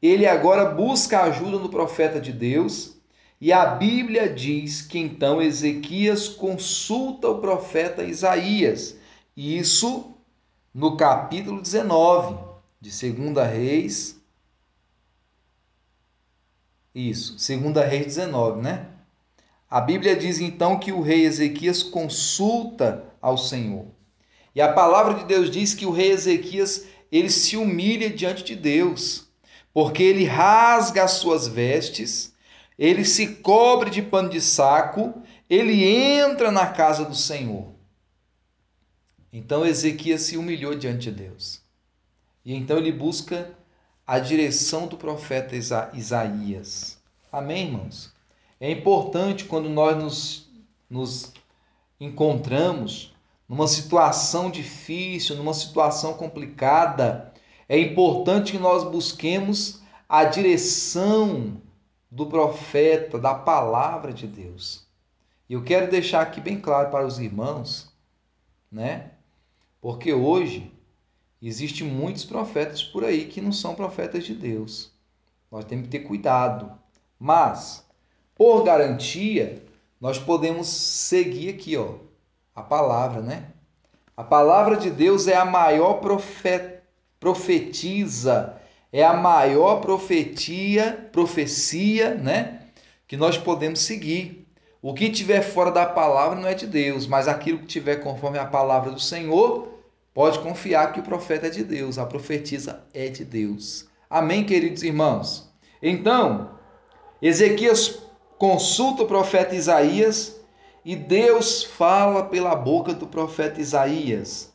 ele 0.00 0.26
agora 0.26 0.64
busca 0.64 1.20
ajuda 1.20 1.58
no 1.58 1.68
profeta 1.68 2.18
de 2.18 2.32
Deus, 2.32 2.96
e 3.38 3.52
a 3.52 3.66
Bíblia 3.66 4.32
diz 4.32 4.80
que 4.80 4.98
então 4.98 5.42
Ezequias 5.42 6.26
consulta 6.26 7.28
o 7.28 7.38
profeta 7.38 8.02
Isaías. 8.02 8.96
Isso 9.36 10.14
no 10.72 10.96
capítulo 10.96 11.60
19 11.60 12.53
de 12.84 12.90
2 12.90 13.48
Reis. 13.48 14.20
Isso, 16.94 17.32
2 17.32 17.88
Reis 17.88 18.04
19, 18.04 18.60
né? 18.60 18.88
A 19.70 19.80
Bíblia 19.80 20.14
diz 20.14 20.38
então 20.38 20.78
que 20.78 20.92
o 20.92 21.00
rei 21.00 21.24
Ezequias 21.24 21.82
consulta 21.82 23.04
ao 23.22 23.38
Senhor. 23.38 23.86
E 24.54 24.60
a 24.60 24.70
palavra 24.70 25.14
de 25.14 25.24
Deus 25.24 25.50
diz 25.50 25.72
que 25.72 25.86
o 25.86 25.90
rei 25.90 26.10
Ezequias, 26.10 26.84
ele 27.10 27.30
se 27.30 27.56
humilha 27.56 28.10
diante 28.10 28.44
de 28.44 28.54
Deus, 28.54 29.28
porque 29.72 30.02
ele 30.02 30.24
rasga 30.24 31.04
as 31.04 31.12
suas 31.12 31.48
vestes, 31.48 32.34
ele 32.78 33.04
se 33.04 33.36
cobre 33.36 33.88
de 33.88 34.02
pano 34.02 34.28
de 34.28 34.42
saco, 34.42 35.22
ele 35.48 35.82
entra 35.82 36.52
na 36.52 36.66
casa 36.66 37.04
do 37.04 37.16
Senhor. 37.16 37.72
Então 39.32 39.66
Ezequias 39.66 40.20
se 40.20 40.36
humilhou 40.36 40.74
diante 40.76 41.10
de 41.10 41.12
Deus. 41.12 41.63
E 42.44 42.54
então 42.54 42.76
ele 42.76 42.92
busca 42.92 43.54
a 44.06 44.18
direção 44.18 44.86
do 44.86 44.96
profeta 44.96 45.56
Isaías. 45.94 46.98
Amém, 47.32 47.66
irmãos? 47.66 48.12
É 48.60 48.70
importante 48.70 49.44
quando 49.44 49.68
nós 49.68 49.96
nos, 49.96 50.50
nos 50.88 51.32
encontramos 51.98 53.14
numa 53.48 53.66
situação 53.66 54.50
difícil, 54.50 55.36
numa 55.36 55.54
situação 55.54 56.14
complicada, 56.14 57.32
é 57.68 57.78
importante 57.78 58.52
que 58.52 58.58
nós 58.58 58.84
busquemos 58.84 59.82
a 60.08 60.24
direção 60.24 61.60
do 62.10 62.26
profeta, 62.26 63.18
da 63.18 63.34
palavra 63.34 64.12
de 64.12 64.26
Deus. 64.26 64.86
E 65.48 65.54
eu 65.54 65.64
quero 65.64 65.90
deixar 65.90 66.20
aqui 66.20 66.40
bem 66.40 66.60
claro 66.60 66.90
para 66.90 67.06
os 67.06 67.18
irmãos, 67.18 67.92
né? 68.70 69.10
Porque 69.80 70.12
hoje 70.12 70.73
existem 71.48 71.86
muitos 71.86 72.24
profetas 72.24 72.82
por 72.82 73.04
aí 73.04 73.26
que 73.26 73.40
não 73.40 73.52
são 73.52 73.74
profetas 73.74 74.24
de 74.24 74.34
Deus. 74.34 74.92
Nós 75.50 75.64
temos 75.64 75.84
que 75.84 75.90
ter 75.90 76.00
cuidado. 76.00 76.72
Mas, 77.18 77.84
por 78.34 78.64
garantia, 78.64 79.62
nós 80.00 80.18
podemos 80.18 80.66
seguir 80.68 81.50
aqui, 81.50 81.76
ó, 81.76 81.94
a 82.54 82.62
palavra, 82.62 83.20
né? 83.20 83.50
A 84.16 84.22
palavra 84.22 84.76
de 84.76 84.90
Deus 84.90 85.26
é 85.26 85.36
a 85.36 85.44
maior 85.44 85.94
profeta, 85.94 86.82
profetiza, 87.18 88.60
é 88.92 89.02
a 89.04 89.12
maior 89.12 89.80
profetia, 89.80 91.08
profecia, 91.10 92.14
né? 92.14 92.68
Que 93.08 93.16
nós 93.16 93.36
podemos 93.36 93.80
seguir. 93.80 94.46
O 94.80 94.94
que 94.94 95.10
tiver 95.10 95.42
fora 95.42 95.72
da 95.72 95.84
palavra 95.86 96.38
não 96.38 96.48
é 96.48 96.54
de 96.54 96.66
Deus, 96.66 97.06
mas 97.06 97.26
aquilo 97.26 97.58
que 97.58 97.66
tiver 97.66 97.96
conforme 97.96 98.38
a 98.38 98.46
palavra 98.46 98.90
do 98.90 99.00
Senhor, 99.00 99.73
Pode 100.14 100.38
confiar 100.38 100.92
que 100.92 101.00
o 101.00 101.02
profeta 101.02 101.48
é 101.48 101.50
de 101.50 101.64
Deus, 101.64 101.98
a 101.98 102.06
profetisa 102.06 102.84
é 102.94 103.08
de 103.08 103.24
Deus. 103.24 103.88
Amém, 104.08 104.44
queridos 104.44 104.84
irmãos? 104.84 105.52
Então, 105.82 106.50
Ezequias 107.20 107.98
consulta 108.38 109.02
o 109.02 109.08
profeta 109.08 109.56
Isaías 109.56 110.40
e 110.84 110.94
Deus 110.94 111.64
fala 111.64 112.26
pela 112.26 112.54
boca 112.54 112.94
do 112.94 113.08
profeta 113.08 113.60
Isaías. 113.60 114.52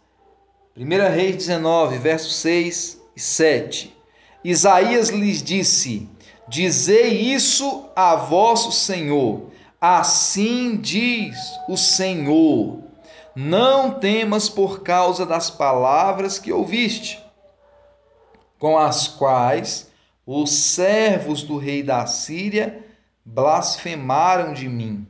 1 0.78 0.88
Reis 1.14 1.36
19, 1.36 1.98
versos 1.98 2.38
6 2.38 3.02
e 3.18 3.20
7. 3.20 3.98
Isaías 4.46 5.10
lhes 5.10 5.44
disse: 5.44 6.08
Dizei 6.48 7.34
isso 7.34 7.90
a 7.94 8.16
vosso 8.16 8.72
Senhor. 8.72 9.50
Assim 9.82 10.78
diz 10.78 11.36
o 11.68 11.76
Senhor 11.76 12.89
não 13.36 14.00
temas 14.00 14.50
por 14.50 14.82
causa 14.82 15.26
das 15.26 15.50
palavras 15.50 16.40
que 16.40 16.52
ouviste, 16.52 17.24
com 18.58 18.78
as 18.78 19.08
quais 19.08 19.90
os 20.26 20.52
servos 20.52 21.44
do 21.44 21.58
rei 21.58 21.82
da 21.82 22.06
Síria 22.06 22.86
blasfemaram 23.24 24.54
de 24.54 24.68
mim. 24.68 25.08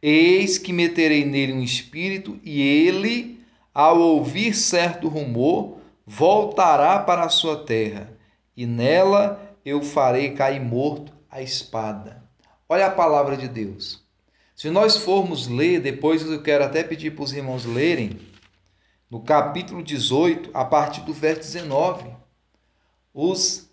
Eis 0.00 0.58
que 0.58 0.72
meterei 0.72 1.24
nele 1.24 1.52
um 1.52 1.62
espírito, 1.62 2.38
e 2.44 2.60
ele, 2.60 3.42
ao 3.74 3.98
ouvir 3.98 4.54
certo 4.54 5.08
rumor, 5.08 5.78
voltará 6.06 7.00
para 7.00 7.24
a 7.24 7.28
sua 7.28 7.64
terra, 7.64 8.12
e 8.56 8.64
nela 8.64 9.56
eu 9.64 9.82
farei 9.82 10.34
cair 10.34 10.60
morto 10.60 11.12
a 11.30 11.42
espada. 11.42 12.22
Olha 12.68 12.86
a 12.86 12.90
palavra 12.90 13.36
de 13.36 13.48
Deus. 13.48 14.07
Se 14.58 14.70
nós 14.70 14.96
formos 14.96 15.46
ler, 15.46 15.80
depois 15.80 16.20
eu 16.20 16.42
quero 16.42 16.64
até 16.64 16.82
pedir 16.82 17.12
para 17.12 17.22
os 17.22 17.32
irmãos 17.32 17.64
lerem, 17.64 18.18
no 19.08 19.20
capítulo 19.20 19.84
18, 19.84 20.50
a 20.52 20.64
partir 20.64 21.02
do 21.02 21.12
verso 21.12 21.42
19, 21.42 22.10
os, 23.14 23.70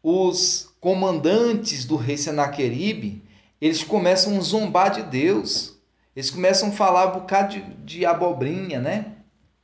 os 0.00 0.72
comandantes 0.80 1.84
do 1.84 1.96
rei 1.96 2.16
Senaqueribe, 2.16 3.20
eles 3.60 3.82
começam 3.82 4.36
a 4.36 4.40
zombar 4.40 4.92
de 4.92 5.02
Deus, 5.02 5.76
eles 6.14 6.30
começam 6.30 6.68
a 6.68 6.72
falar 6.72 7.08
um 7.08 7.18
bocado 7.18 7.54
de, 7.54 7.62
de 7.84 8.06
abobrinha, 8.06 8.78
né? 8.78 9.16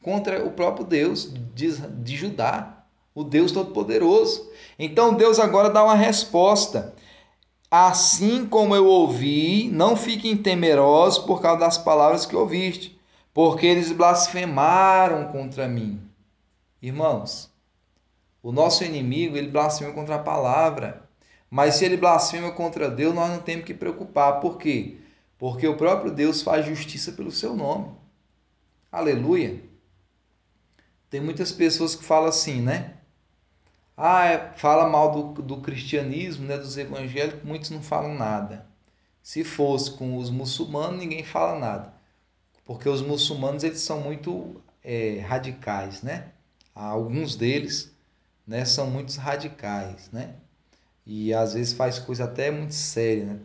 Contra 0.02 0.44
o 0.44 0.50
próprio 0.50 0.84
Deus 0.84 1.32
de, 1.54 1.70
de 1.70 2.16
Judá, 2.16 2.84
o 3.14 3.22
Deus 3.22 3.52
Todo-Poderoso. 3.52 4.50
Então 4.76 5.14
Deus 5.14 5.38
agora 5.38 5.70
dá 5.70 5.84
uma 5.84 5.94
resposta. 5.94 6.96
Assim 7.76 8.46
como 8.46 8.76
eu 8.76 8.86
ouvi, 8.86 9.68
não 9.68 9.96
fiquem 9.96 10.36
temerosos 10.36 11.24
por 11.24 11.42
causa 11.42 11.58
das 11.58 11.76
palavras 11.76 12.24
que 12.24 12.36
ouviste, 12.36 12.96
porque 13.32 13.66
eles 13.66 13.90
blasfemaram 13.90 15.32
contra 15.32 15.66
mim. 15.66 16.00
Irmãos, 16.80 17.50
o 18.40 18.52
nosso 18.52 18.84
inimigo, 18.84 19.36
ele 19.36 19.48
blasfema 19.48 19.92
contra 19.92 20.14
a 20.14 20.20
palavra. 20.20 21.02
Mas 21.50 21.74
se 21.74 21.84
ele 21.84 21.96
blasfema 21.96 22.52
contra 22.52 22.88
Deus, 22.88 23.12
nós 23.12 23.28
não 23.28 23.40
temos 23.40 23.64
que 23.64 23.74
preocupar. 23.74 24.38
Por 24.38 24.56
quê? 24.56 24.98
Porque 25.36 25.66
o 25.66 25.76
próprio 25.76 26.12
Deus 26.12 26.42
faz 26.42 26.64
justiça 26.64 27.10
pelo 27.10 27.32
seu 27.32 27.56
nome. 27.56 27.90
Aleluia. 28.92 29.60
Tem 31.10 31.20
muitas 31.20 31.50
pessoas 31.50 31.96
que 31.96 32.04
falam 32.04 32.28
assim, 32.28 32.60
né? 32.60 32.98
Ah, 33.96 34.24
é, 34.26 34.52
fala 34.56 34.88
mal 34.88 35.10
do, 35.32 35.42
do 35.42 35.60
cristianismo, 35.60 36.46
né, 36.46 36.56
dos 36.58 36.76
evangélicos, 36.76 37.42
muitos 37.44 37.70
não 37.70 37.82
falam 37.82 38.14
nada. 38.14 38.66
Se 39.22 39.44
fosse 39.44 39.92
com 39.92 40.16
os 40.16 40.30
muçulmanos, 40.30 40.98
ninguém 40.98 41.24
fala 41.24 41.58
nada. 41.58 41.94
Porque 42.64 42.88
os 42.88 43.02
muçulmanos 43.02 43.62
eles 43.64 43.80
são 43.80 44.00
muito 44.00 44.60
é, 44.82 45.20
radicais, 45.20 46.02
né? 46.02 46.32
Alguns 46.74 47.36
deles 47.36 47.94
né, 48.46 48.64
são 48.64 48.90
muito 48.90 49.14
radicais, 49.16 50.10
né? 50.12 50.34
E 51.06 51.32
às 51.34 51.54
vezes 51.54 51.72
faz 51.74 51.98
coisa 51.98 52.24
até 52.24 52.50
muito 52.50 52.74
séria, 52.74 53.24
né? 53.26 53.40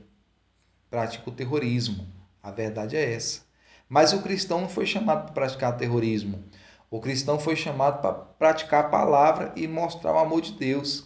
Pratica 0.89 1.29
o 1.29 1.33
terrorismo. 1.33 2.07
A 2.41 2.51
verdade 2.51 2.95
é 2.97 3.13
essa. 3.13 3.41
Mas 3.87 4.13
o 4.13 4.21
cristão 4.21 4.61
não 4.61 4.69
foi 4.69 4.85
chamado 4.85 5.25
para 5.25 5.33
praticar 5.33 5.77
terrorismo. 5.77 6.43
O 6.91 6.99
cristão 6.99 7.37
foi 7.37 7.55
chamado 7.55 8.01
para 8.01 8.13
praticar 8.13 8.85
a 8.85 8.89
palavra 8.89 9.53
e 9.55 9.67
mostrar 9.67 10.13
o 10.13 10.17
amor 10.17 10.41
de 10.41 10.53
Deus. 10.53 11.05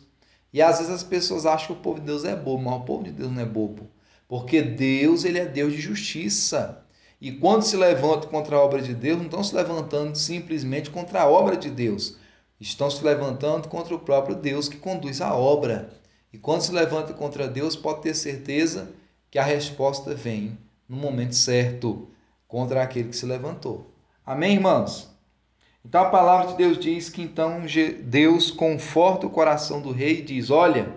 E 0.54 0.62
às 0.62 0.78
vezes 0.78 0.94
as 0.94 1.04
pessoas 1.04 1.46
acham 1.46 1.68
que 1.68 1.74
o 1.74 1.84
povo 1.84 2.00
de 2.00 2.06
Deus 2.06 2.24
é 2.24 2.36
bobo, 2.36 2.64
mas 2.64 2.76
o 2.76 2.86
povo 2.86 3.04
de 3.04 3.12
Deus 3.12 3.32
não 3.32 3.42
é 3.42 3.46
bobo. 3.46 3.90
Porque 4.28 4.62
Deus, 4.62 5.26
ele 5.26 5.40
é 5.40 5.46
Deus 5.46 5.74
de 5.74 5.82
justiça. 5.82 6.86
E 7.20 7.32
quando 7.34 7.64
se 7.64 7.76
levanta 7.76 8.28
contra 8.28 8.56
a 8.56 8.62
obra 8.62 8.82
de 8.82 8.94
Deus, 8.94 9.18
não 9.18 9.26
estão 9.26 9.44
se 9.44 9.56
levantando 9.56 10.16
simplesmente 10.18 10.90
contra 10.90 11.22
a 11.22 11.28
obra 11.30 11.58
de 11.58 11.70
Deus. 11.70 12.18
estão 12.60 12.90
se 12.90 13.04
levantando 13.04 13.68
contra 13.68 13.94
o 13.94 14.00
próprio 14.00 14.36
Deus 14.36 14.70
que 14.70 14.78
conduz 14.78 15.20
a 15.20 15.36
obra. 15.36 15.90
E 16.32 16.38
quando 16.38 16.62
se 16.62 16.72
levanta 16.72 17.14
contra 17.14 17.48
Deus, 17.48 17.76
pode 17.76 18.02
ter 18.02 18.14
certeza 18.14 18.90
que 19.30 19.38
a 19.38 19.44
resposta 19.44 20.16
vem 20.16 20.58
no 20.88 20.96
momento 20.96 21.36
certo 21.36 22.08
contra 22.48 22.82
aquele 22.82 23.10
que 23.10 23.18
se 23.18 23.26
levantou. 23.26 23.92
Amém, 24.26 24.54
irmãos? 24.54 25.13
Então 25.86 26.02
a 26.02 26.10
palavra 26.10 26.48
de 26.48 26.58
Deus 26.58 26.80
diz 26.80 27.10
que 27.10 27.22
então 27.22 27.62
Deus 28.04 28.50
conforta 28.50 29.28
o 29.28 29.30
coração 29.30 29.82
do 29.82 29.92
rei 29.92 30.20
e 30.20 30.24
diz: 30.24 30.50
Olha, 30.50 30.94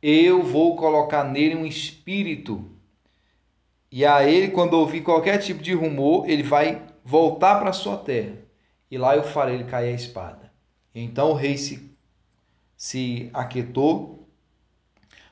eu 0.00 0.42
vou 0.42 0.76
colocar 0.76 1.24
nele 1.24 1.56
um 1.56 1.66
espírito. 1.66 2.70
E 3.90 4.04
a 4.04 4.24
ele, 4.24 4.48
quando 4.48 4.74
ouvir 4.74 5.02
qualquer 5.02 5.38
tipo 5.38 5.62
de 5.62 5.72
rumor, 5.72 6.28
ele 6.28 6.42
vai 6.42 6.82
voltar 7.04 7.60
para 7.60 7.72
sua 7.72 7.96
terra. 7.96 8.36
E 8.90 8.98
lá 8.98 9.16
eu 9.16 9.22
farei 9.22 9.56
ele 9.56 9.64
cair 9.64 9.92
a 9.92 9.96
espada. 9.96 10.52
Então 10.94 11.30
o 11.30 11.34
rei 11.34 11.56
se, 11.56 11.90
se 12.76 13.30
aquietou. 13.32 14.28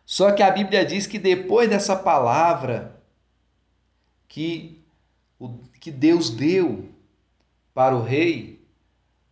Só 0.04 0.32
que 0.32 0.42
a 0.42 0.50
Bíblia 0.50 0.84
diz 0.84 1.06
que 1.06 1.18
depois 1.18 1.70
dessa 1.70 1.94
palavra 1.94 3.00
que, 4.26 4.82
que 5.80 5.90
Deus 5.90 6.30
deu 6.30 6.88
para 7.72 7.96
o 7.96 8.02
rei, 8.02 8.51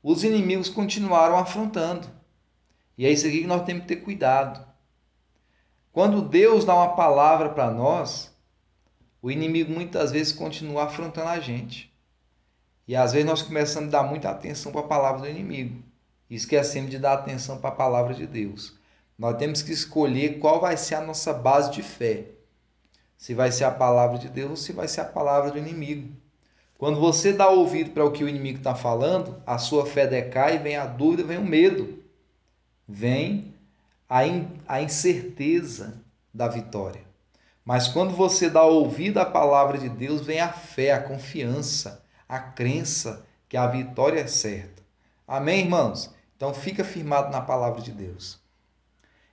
os 0.03 0.25
inimigos 0.25 0.69
continuaram 0.69 1.37
afrontando. 1.37 2.09
E 2.97 3.07
é 3.07 3.11
isso 3.11 3.27
aqui 3.27 3.41
que 3.41 3.47
nós 3.47 3.65
temos 3.65 3.83
que 3.83 3.89
ter 3.89 3.97
cuidado. 3.97 4.67
Quando 5.93 6.23
Deus 6.23 6.65
dá 6.65 6.75
uma 6.75 6.95
palavra 6.95 7.51
para 7.51 7.71
nós, 7.71 8.35
o 9.21 9.31
inimigo 9.31 9.73
muitas 9.73 10.11
vezes 10.11 10.33
continua 10.33 10.85
afrontando 10.85 11.29
a 11.29 11.41
gente. 11.41 11.93
E 12.87 12.97
às 12.97 13.13
vezes 13.13 13.27
nós 13.27 13.43
começamos 13.43 13.95
a 13.95 13.99
dar 13.99 14.09
muita 14.09 14.31
atenção 14.31 14.73
para 14.73 14.81
a 14.81 14.87
palavra 14.87 15.23
do 15.23 15.29
inimigo 15.29 15.83
e 16.29 16.35
esquecemos 16.35 16.91
de 16.91 16.99
dar 16.99 17.15
atenção 17.15 17.59
para 17.59 17.71
a 17.71 17.75
palavra 17.75 18.15
de 18.15 18.27
Deus. 18.27 18.79
Nós 19.19 19.37
temos 19.37 19.63
que 19.63 19.73
escolher 19.73 20.39
qual 20.39 20.61
vai 20.61 20.77
ser 20.77 20.95
a 20.95 21.01
nossa 21.01 21.33
base 21.33 21.71
de 21.73 21.83
fé. 21.83 22.27
Se 23.19 23.35
vai 23.35 23.53
ser 23.53 23.65
a 23.65 23.71
palavra 23.71 24.17
de 24.19 24.29
Deus 24.29 24.51
ou 24.51 24.57
se 24.57 24.73
vai 24.73 24.89
ser 24.89 25.03
a 25.03 25.05
palavra 25.05 25.51
do 25.51 25.59
inimigo. 25.59 26.17
Quando 26.81 26.99
você 26.99 27.31
dá 27.31 27.47
ouvido 27.47 27.91
para 27.91 28.07
o 28.07 28.11
que 28.11 28.25
o 28.25 28.29
inimigo 28.29 28.57
está 28.57 28.75
falando, 28.75 29.37
a 29.47 29.59
sua 29.59 29.85
fé 29.85 30.07
decai, 30.07 30.57
vem 30.57 30.77
a 30.77 30.87
dúvida, 30.87 31.23
vem 31.23 31.37
o 31.37 31.45
medo, 31.45 32.03
vem 32.89 33.55
a, 34.09 34.27
in, 34.27 34.49
a 34.67 34.81
incerteza 34.81 36.03
da 36.33 36.49
vitória. 36.49 37.03
Mas 37.67 37.87
quando 37.87 38.17
você 38.17 38.49
dá 38.49 38.65
ouvido 38.65 39.19
à 39.19 39.27
palavra 39.27 39.77
de 39.77 39.91
Deus, 39.91 40.23
vem 40.23 40.41
a 40.41 40.51
fé, 40.51 40.93
a 40.93 41.03
confiança, 41.03 42.03
a 42.27 42.39
crença 42.39 43.27
que 43.47 43.59
a 43.59 43.67
vitória 43.67 44.21
é 44.21 44.27
certa. 44.27 44.83
Amém, 45.29 45.61
irmãos? 45.61 46.11
Então 46.35 46.55
fica 46.55 46.83
firmado 46.83 47.31
na 47.31 47.43
palavra 47.43 47.83
de 47.83 47.93
Deus. 47.93 48.41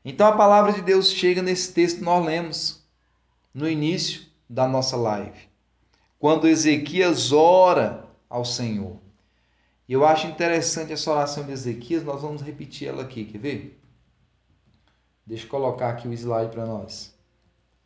Então 0.03 0.27
a 0.27 0.36
palavra 0.36 0.73
de 0.73 0.81
Deus 0.81 1.13
chega 1.13 1.41
nesse 1.41 1.71
texto 1.71 1.99
que 1.99 2.03
nós 2.03 2.25
lemos 2.25 2.83
no 3.53 3.69
início 3.69 4.23
da 4.49 4.67
nossa 4.67 4.97
live 4.97 5.47
quando 6.19 6.47
Ezequias 6.47 7.32
ora 7.32 8.08
ao 8.30 8.43
Senhor. 8.43 8.97
Eu 9.88 10.06
acho 10.06 10.27
interessante 10.27 10.91
essa 10.91 11.12
oração 11.12 11.45
de 11.45 11.51
Ezequias, 11.51 12.03
nós 12.03 12.21
vamos 12.21 12.41
repetir 12.41 12.89
ela 12.89 13.03
aqui, 13.03 13.23
quer 13.23 13.38
ver? 13.38 13.80
Deixa 15.25 15.45
eu 15.45 15.49
colocar 15.49 15.89
aqui 15.89 16.08
o 16.08 16.13
slide 16.13 16.51
para 16.51 16.65
nós. 16.65 17.13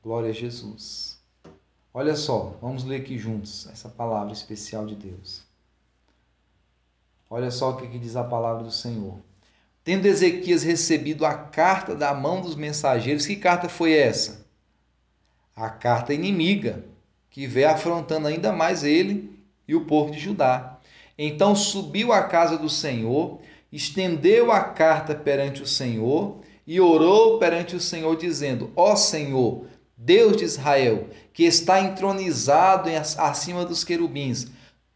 Glória 0.01 0.29
a 0.29 0.33
Jesus. 0.33 1.19
Olha 1.93 2.15
só, 2.15 2.57
vamos 2.61 2.83
ler 2.83 3.01
aqui 3.01 3.17
juntos 3.17 3.67
essa 3.67 3.89
palavra 3.89 4.33
especial 4.33 4.85
de 4.85 4.95
Deus. 4.95 5.43
Olha 7.29 7.51
só 7.51 7.71
o 7.71 7.77
que 7.77 7.99
diz 7.99 8.15
a 8.15 8.23
palavra 8.23 8.63
do 8.63 8.71
Senhor. 8.71 9.19
Tendo 9.83 10.05
Ezequias 10.05 10.63
recebido 10.63 11.25
a 11.25 11.33
carta 11.33 11.95
da 11.95 12.13
mão 12.13 12.41
dos 12.41 12.55
mensageiros, 12.55 13.25
que 13.25 13.35
carta 13.35 13.67
foi 13.67 13.93
essa? 13.93 14.45
A 15.55 15.69
carta 15.69 16.13
inimiga 16.13 16.90
que 17.31 17.47
veio 17.47 17.69
afrontando 17.69 18.27
ainda 18.27 18.51
mais 18.51 18.83
ele 18.83 19.31
e 19.67 19.73
o 19.73 19.85
povo 19.85 20.11
de 20.11 20.19
Judá. 20.19 20.77
Então 21.17 21.55
subiu 21.55 22.11
à 22.11 22.23
casa 22.23 22.57
do 22.57 22.69
Senhor, 22.69 23.39
estendeu 23.71 24.51
a 24.51 24.61
carta 24.61 25.15
perante 25.15 25.63
o 25.63 25.67
Senhor 25.67 26.41
e 26.67 26.79
orou 26.79 27.39
perante 27.39 27.75
o 27.75 27.79
Senhor, 27.79 28.15
dizendo: 28.17 28.71
Ó 28.75 28.95
Senhor, 28.95 29.65
Deus 29.97 30.37
de 30.37 30.43
Israel, 30.43 31.07
que 31.33 31.43
está 31.43 31.79
entronizado 31.79 32.89
acima 33.17 33.65
dos 33.65 33.83
querubins, 33.83 34.47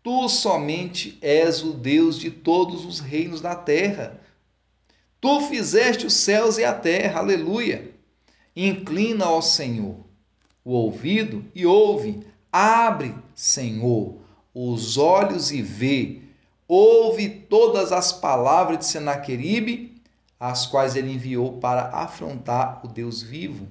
tu 0.04 0.28
somente 0.28 1.18
és 1.22 1.64
o 1.64 1.74
Deus 1.74 2.20
de 2.20 2.30
todos 2.30 2.86
os 2.86 3.00
reinos 3.00 3.40
da 3.40 3.56
terra. 3.56 4.20
Tu 5.22 5.42
fizeste 5.42 6.06
os 6.06 6.14
céus 6.14 6.58
e 6.58 6.66
a 6.66 6.74
terra, 6.74 7.20
aleluia. 7.20 7.92
Inclina, 8.56 9.30
ó 9.30 9.42
Senhor, 9.42 10.05
o 10.66 10.72
ouvido 10.72 11.46
e 11.54 11.66
ouve. 11.66 12.26
Abre, 12.52 13.14
Senhor, 13.36 14.16
os 14.54 14.98
olhos 14.98 15.52
e 15.52 15.62
vê. 15.62 16.22
Ouve 16.68 17.30
todas 17.30 17.92
as 17.92 18.12
palavras 18.12 18.80
de 18.80 18.86
Senaqueribe, 18.86 20.02
as 20.40 20.66
quais 20.66 20.96
ele 20.96 21.14
enviou 21.14 21.60
para 21.60 21.90
afrontar 21.90 22.82
o 22.84 22.88
Deus 22.88 23.22
vivo. 23.22 23.68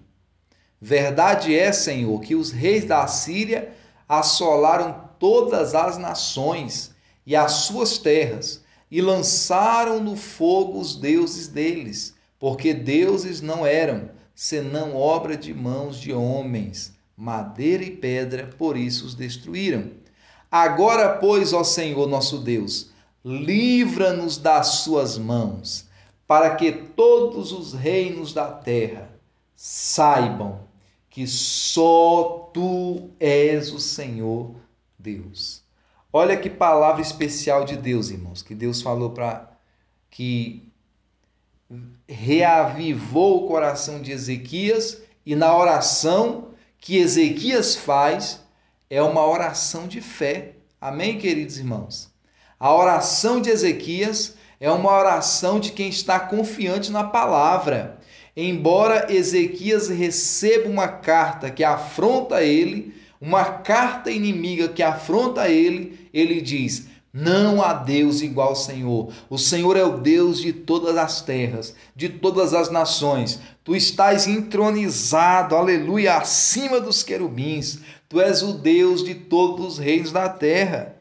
Verdade 0.80 1.57
é, 1.59 1.72
Senhor, 1.72 2.20
que 2.20 2.35
os 2.35 2.52
reis 2.52 2.85
da 2.85 3.07
Síria 3.07 3.72
assolaram 4.09 5.09
todas 5.18 5.74
as 5.74 5.98
nações 5.98 6.94
e 7.26 7.35
as 7.35 7.52
suas 7.52 7.98
terras 7.98 8.62
e 8.90 9.00
lançaram 9.00 9.98
no 9.98 10.14
fogo 10.14 10.78
os 10.78 10.94
deuses 10.94 11.48
deles, 11.48 12.14
porque 12.38 12.72
deuses 12.72 13.40
não 13.40 13.66
eram, 13.66 14.11
senão 14.35 14.97
obra 14.97 15.37
de 15.37 15.55
mãos 15.55 15.99
de 15.99 16.12
homens, 16.12 16.92
madeira 17.16 17.85
e 17.85 17.90
pedra, 17.90 18.51
por 18.59 18.77
isso 18.77 19.07
os 19.07 19.14
destruíram. 19.14 19.92
Agora, 20.51 21.16
pois, 21.18 21.53
ó 21.53 21.62
Senhor 21.62 22.09
nosso 22.09 22.38
Deus, 22.38 22.90
livra-nos 23.25 24.37
das 24.37 24.66
suas 24.83 25.16
mãos, 25.16 25.87
para 26.27 26.55
que 26.57 26.73
todos 26.73 27.53
os 27.53 27.73
reinos 27.73 28.33
da 28.33 28.51
terra 28.51 29.11
saibam 29.55 30.61
que 31.09 31.27
só 31.27 32.51
tu 32.53 33.11
és 33.20 33.73
o 33.73 33.79
Senhor 33.79 34.55
Deus. 34.99 35.62
Olha 36.12 36.37
que 36.37 36.51
palavra 36.51 37.03
especial 37.03 37.64
de 37.64 37.77
Deus, 37.77 38.11
irmãos, 38.11 38.42
que 38.42 38.55
Deus 38.55 38.83
falou 38.83 39.11
para 39.11 39.51
que 40.11 40.73
reavivou 42.08 43.44
o 43.44 43.48
coração 43.48 44.00
de 44.00 44.12
Ezequias 44.12 45.02
e 45.24 45.34
na 45.34 45.56
oração 45.56 46.48
que 46.78 46.98
Ezequias 46.98 47.74
faz 47.74 48.40
é 48.90 49.02
uma 49.02 49.26
oração 49.26 49.88
de 49.88 50.00
fé. 50.00 50.52
Amém, 50.80 51.18
queridos 51.18 51.58
irmãos? 51.58 52.12
A 52.60 52.74
oração 52.74 53.40
de 53.40 53.50
Ezequias 53.50 54.37
é 54.60 54.70
uma 54.70 54.92
oração 54.92 55.58
de 55.58 55.72
quem 55.72 55.88
está 55.88 56.20
confiante 56.20 56.92
na 56.92 57.04
palavra. 57.04 57.98
Embora 58.37 59.12
Ezequias 59.12 59.88
receba 59.88 60.68
uma 60.68 60.88
carta 60.88 61.50
que 61.50 61.64
afronta 61.64 62.42
ele, 62.42 62.94
uma 63.20 63.44
carta 63.44 64.10
inimiga 64.10 64.68
que 64.68 64.82
afronta 64.82 65.48
ele, 65.48 66.08
ele 66.12 66.40
diz: 66.40 66.87
não 67.16 67.62
há 67.62 67.72
Deus 67.72 68.22
igual 68.22 68.48
ao 68.48 68.57
Senhor. 68.57 69.12
O 69.31 69.38
Senhor 69.38 69.77
é 69.77 69.85
o 69.85 69.98
Deus 69.98 70.40
de 70.40 70.53
todas 70.53 70.96
as 70.96 71.22
terras, 71.22 71.72
de 71.94 72.09
todas 72.09 72.53
as 72.53 72.70
nações. 72.70 73.38
Tu 73.62 73.77
estás 73.77 74.27
entronizado, 74.27 75.55
aleluia, 75.55 76.16
acima 76.16 76.81
dos 76.81 77.05
querubins. 77.05 77.79
Tu 78.09 78.20
és 78.20 78.42
o 78.42 78.55
Deus 78.55 79.05
de 79.05 79.14
todos 79.14 79.64
os 79.64 79.79
reinos 79.79 80.11
da 80.11 80.29
terra. 80.29 80.96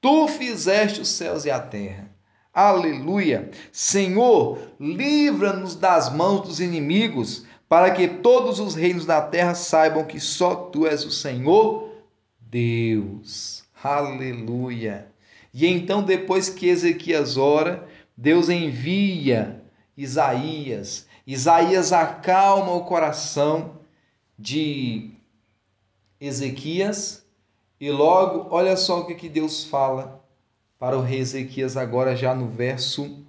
Tu 0.00 0.26
fizeste 0.26 1.00
os 1.00 1.08
céus 1.08 1.44
e 1.44 1.50
a 1.52 1.60
terra. 1.60 2.10
Aleluia. 2.52 3.52
Senhor, 3.70 4.58
livra-nos 4.80 5.76
das 5.76 6.12
mãos 6.12 6.40
dos 6.40 6.58
inimigos, 6.58 7.46
para 7.68 7.92
que 7.92 8.08
todos 8.08 8.58
os 8.58 8.74
reinos 8.74 9.06
da 9.06 9.22
terra 9.22 9.54
saibam 9.54 10.04
que 10.04 10.18
só 10.18 10.56
tu 10.56 10.88
és 10.88 11.04
o 11.04 11.10
Senhor, 11.12 11.88
Deus. 12.40 13.67
Aleluia. 13.82 15.06
E 15.52 15.66
então, 15.66 16.02
depois 16.02 16.48
que 16.48 16.68
Ezequias 16.68 17.36
ora, 17.36 17.88
Deus 18.16 18.48
envia 18.48 19.62
Isaías. 19.96 21.06
Isaías 21.26 21.92
acalma 21.92 22.72
o 22.72 22.84
coração 22.84 23.76
de 24.38 25.10
Ezequias 26.20 27.24
e 27.80 27.90
logo, 27.90 28.48
olha 28.54 28.76
só 28.76 29.00
o 29.00 29.06
que 29.06 29.28
Deus 29.28 29.64
fala 29.64 30.24
para 30.78 30.96
o 30.96 31.02
rei 31.02 31.20
Ezequias 31.20 31.76
agora 31.76 32.16
já 32.16 32.34
no 32.34 32.48
verso 32.48 33.24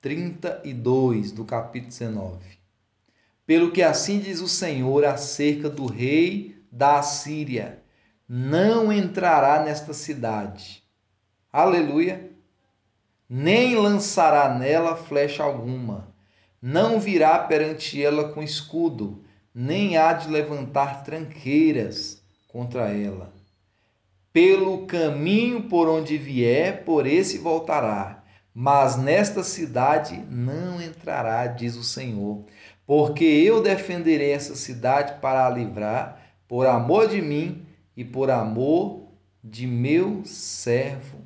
32 0.00 1.32
do 1.32 1.44
capítulo 1.44 1.90
19. 1.90 2.38
Pelo 3.46 3.72
que 3.72 3.82
assim 3.82 4.18
diz 4.18 4.40
o 4.40 4.48
Senhor 4.48 5.04
acerca 5.04 5.68
do 5.68 5.86
rei 5.86 6.62
da 6.70 6.98
Assíria, 6.98 7.82
não 8.36 8.92
entrará 8.92 9.62
nesta 9.62 9.94
cidade. 9.94 10.82
Aleluia. 11.52 12.32
nem 13.30 13.76
lançará 13.76 14.52
nela 14.58 14.96
flecha 14.96 15.44
alguma, 15.44 16.12
não 16.60 16.98
virá 16.98 17.38
perante 17.38 18.02
ela 18.02 18.32
com 18.32 18.42
escudo, 18.42 19.24
nem 19.54 19.96
há 19.96 20.12
de 20.14 20.28
levantar 20.28 21.04
tranqueiras 21.04 22.24
contra 22.48 22.88
ela. 22.88 23.32
Pelo 24.32 24.84
caminho 24.84 25.68
por 25.68 25.88
onde 25.88 26.18
vier, 26.18 26.84
por 26.84 27.06
esse 27.06 27.38
voltará, 27.38 28.24
mas 28.52 28.96
nesta 28.96 29.44
cidade 29.44 30.16
não 30.28 30.82
entrará, 30.82 31.46
diz 31.46 31.76
o 31.76 31.84
Senhor, 31.84 32.44
porque 32.84 33.24
eu 33.24 33.62
defenderei 33.62 34.32
essa 34.32 34.56
cidade 34.56 35.20
para 35.20 35.46
a 35.46 35.50
livrar, 35.50 36.20
por 36.48 36.66
amor 36.66 37.06
de 37.06 37.22
mim 37.22 37.63
e 37.96 38.04
por 38.04 38.30
amor 38.30 39.08
de 39.42 39.66
meu 39.66 40.24
servo 40.24 41.18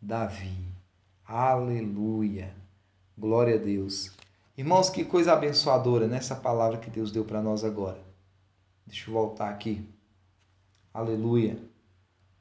Davi. 0.00 0.56
Aleluia. 1.24 2.54
Glória 3.16 3.54
a 3.54 3.58
Deus. 3.58 4.10
Irmãos, 4.56 4.90
que 4.90 5.04
coisa 5.04 5.32
abençoadora 5.32 6.06
nessa 6.06 6.36
palavra 6.36 6.78
que 6.78 6.90
Deus 6.90 7.10
deu 7.10 7.24
para 7.24 7.40
nós 7.40 7.64
agora. 7.64 8.00
Deixa 8.86 9.08
eu 9.08 9.14
voltar 9.14 9.48
aqui. 9.48 9.88
Aleluia. 10.92 11.58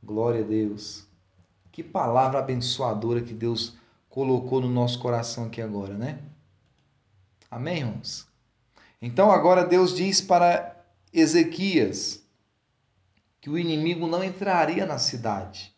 Glória 0.03 0.41
a 0.43 0.47
Deus. 0.47 1.07
Que 1.71 1.81
palavra 1.81 2.39
abençoadora 2.39 3.21
que 3.21 3.33
Deus 3.33 3.77
colocou 4.09 4.59
no 4.59 4.69
nosso 4.69 4.99
coração 4.99 5.45
aqui 5.45 5.61
agora, 5.61 5.93
né? 5.93 6.19
Amém, 7.49 7.79
irmãos? 7.79 8.27
Então 9.01 9.31
agora 9.31 9.63
Deus 9.63 9.95
diz 9.95 10.19
para 10.19 10.75
Ezequias 11.13 12.20
que 13.41 13.49
o 13.49 13.57
inimigo 13.57 14.07
não 14.07 14.23
entraria 14.23 14.85
na 14.85 14.99
cidade. 14.99 15.75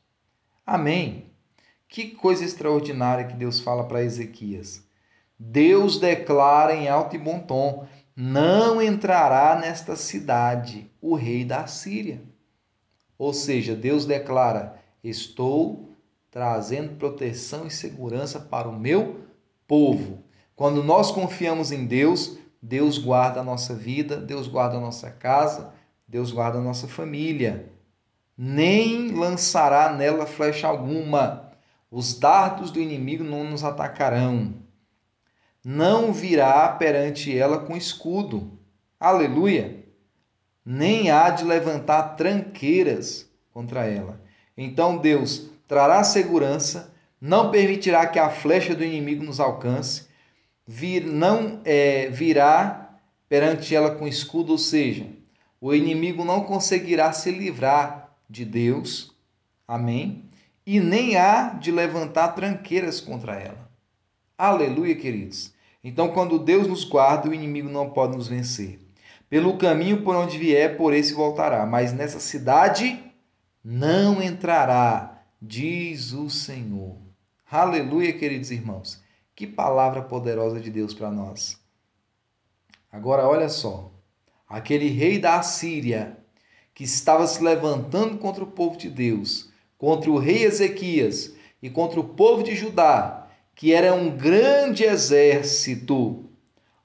Amém. 0.66 1.32
Que 1.88 2.10
coisa 2.10 2.44
extraordinária 2.44 3.26
que 3.26 3.36
Deus 3.36 3.62
fala 3.62 3.86
para 3.86 4.04
Ezequias. 4.04 4.84
Deus 5.40 5.98
declara 5.98 6.76
em 6.76 6.90
alto 6.90 7.16
e 7.16 7.20
bom 7.20 7.40
tom: 7.40 7.88
não 8.16 8.82
entrará 8.82 9.58
nesta 9.60 9.96
cidade 9.96 10.92
o 11.02 11.16
rei 11.16 11.46
da 11.46 11.66
Síria. 11.66 12.22
Ou 13.18 13.34
seja, 13.34 13.76
Deus 13.76 14.06
declara: 14.06 14.78
estou 15.04 15.90
trazendo 16.30 16.98
proteção 16.98 17.66
e 17.66 17.72
segurança 17.72 18.40
para 18.40 18.68
o 18.68 18.78
meu 18.78 19.22
povo. 19.68 20.24
Quando 20.56 20.84
nós 20.84 21.12
confiamos 21.12 21.72
em 21.72 21.86
Deus, 21.86 22.38
Deus 22.62 22.98
guarda 22.98 23.40
a 23.40 23.44
nossa 23.44 23.74
vida, 23.74 24.18
Deus 24.18 24.48
guarda 24.48 24.78
a 24.78 24.82
nossa 24.82 25.10
casa, 25.10 25.74
Deus 26.14 26.32
guarda 26.32 26.60
a 26.60 26.62
nossa 26.62 26.88
família. 26.88 27.74
Nem 28.38 29.12
lançará 29.14 29.92
nela 29.92 30.28
flecha 30.28 30.68
alguma 30.68 31.52
os 31.90 32.20
dardos 32.20 32.70
do 32.70 32.80
inimigo 32.80 33.24
não 33.24 33.44
nos 33.44 33.64
atacarão. 33.64 34.54
Não 35.66 36.14
virá 36.14 36.70
perante 36.70 37.36
ela 37.36 37.58
com 37.58 37.76
escudo. 37.76 38.60
Aleluia! 39.00 39.84
Nem 40.64 41.10
há 41.10 41.32
de 41.32 41.44
levantar 41.44 42.16
tranqueiras 42.16 43.28
contra 43.52 43.88
ela. 43.88 44.22
Então 44.56 44.98
Deus 44.98 45.50
trará 45.68 46.04
segurança, 46.04 46.94
não 47.20 47.50
permitirá 47.50 48.06
que 48.06 48.20
a 48.20 48.30
flecha 48.30 48.76
do 48.76 48.84
inimigo 48.84 49.24
nos 49.24 49.40
alcance, 49.40 50.06
vir, 50.68 51.08
não 51.08 51.60
é, 51.66 52.08
virá 52.10 53.00
perante 53.28 53.76
ela 53.76 53.96
com 53.96 54.08
escudo, 54.08 54.52
ou 54.52 54.60
seja, 54.60 55.08
o 55.64 55.74
inimigo 55.74 56.26
não 56.26 56.44
conseguirá 56.44 57.14
se 57.14 57.32
livrar 57.32 58.16
de 58.30 58.46
Deus. 58.46 59.16
Amém? 59.68 60.24
e 60.66 60.80
nem 60.80 61.18
há 61.18 61.50
de 61.50 61.72
levantar 61.72 62.30
tranqueiras 62.30 63.00
contra 63.00 63.36
ela. 63.36 63.70
Aleluia, 64.38 64.96
queridos. 64.96 65.54
Então, 65.84 66.14
quando 66.14 66.40
Deus 66.40 66.68
nos 66.68 66.86
guarda, 66.86 67.30
o 67.30 67.34
inimigo 67.34 67.70
não 67.70 67.90
pode 67.90 68.16
nos 68.16 68.28
vencer. 68.28 68.80
Pelo 69.30 69.58
caminho 69.58 70.04
por 70.04 70.16
onde 70.16 70.38
vier, 70.38 70.78
por 70.78 70.94
esse 70.94 71.14
voltará, 71.14 71.66
mas 71.66 71.92
nessa 71.92 72.20
cidade 72.20 73.04
não 73.64 74.22
entrará, 74.22 75.22
diz 75.42 76.14
o 76.14 76.30
Senhor. 76.30 76.98
Aleluia, 77.50 78.14
queridos 78.14 78.52
irmãos. 78.52 79.02
Que 79.36 79.46
palavra 79.46 80.02
poderosa 80.02 80.60
de 80.60 80.70
Deus 80.70 80.94
para 80.94 81.12
nós. 81.12 81.60
Agora, 82.92 83.28
olha 83.28 83.50
só. 83.50 83.92
Aquele 84.54 84.88
rei 84.88 85.18
da 85.18 85.40
Assíria 85.40 86.16
que 86.76 86.84
estava 86.84 87.26
se 87.26 87.44
levantando 87.44 88.20
contra 88.20 88.44
o 88.44 88.52
povo 88.52 88.78
de 88.78 88.88
Deus, 88.88 89.50
contra 89.80 90.12
o 90.12 90.20
rei 90.20 90.44
Ezequias 90.44 91.34
e 91.60 91.72
contra 91.72 92.00
o 92.00 92.04
povo 92.04 92.44
de 92.44 92.56
Judá, 92.56 93.30
que 93.56 93.74
era 93.74 93.96
um 93.96 94.16
grande 94.16 94.84
exército. 94.84 96.30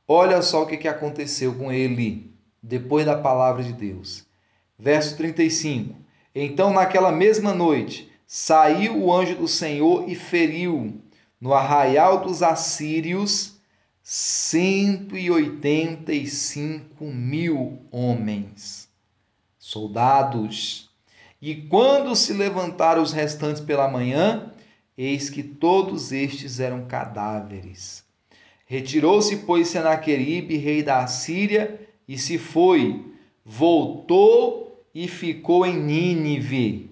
Olha 0.09 0.41
só 0.41 0.63
o 0.63 0.67
que 0.67 0.89
aconteceu 0.89 1.57
com 1.57 1.71
ele 1.71 2.33
depois 2.63 3.05
da 3.05 3.19
palavra 3.19 3.63
de 3.63 3.75
Deus. 3.75 4.25
Verso 4.79 5.15
35. 5.19 5.95
Então, 6.35 6.73
naquela 6.73 7.13
mesma 7.13 7.53
noite, 7.53 8.11
saiu 8.27 8.97
o 8.97 9.13
anjo 9.13 9.35
do 9.35 9.47
Senhor 9.47 10.09
e 10.09 10.15
feriu 10.15 11.03
no 11.39 11.53
arraial 11.53 12.23
dos 12.23 12.43
assírios 12.43 13.58
185 14.11 17.05
mil 17.05 17.83
homens, 17.91 18.89
soldados 19.59 20.89
e 21.43 21.55
quando 21.55 22.17
se 22.17 22.33
levantaram 22.33 23.03
os 23.03 23.13
restantes 23.13 23.61
pela 23.61 23.87
manhã, 23.87 24.51
eis 24.97 25.29
que 25.29 25.43
todos 25.43 26.11
estes 26.11 26.59
eram 26.59 26.87
cadáveres. 26.87 28.03
Retirou-se, 28.65 29.37
pois, 29.45 29.69
Senaqueribe, 29.69 30.57
rei 30.57 30.83
da 30.83 31.01
Assíria, 31.01 31.79
e 32.09 32.17
se 32.17 32.39
foi, 32.39 33.13
voltou 33.45 34.87
e 34.95 35.07
ficou 35.07 35.67
em 35.67 35.77
Nínive. 35.77 36.91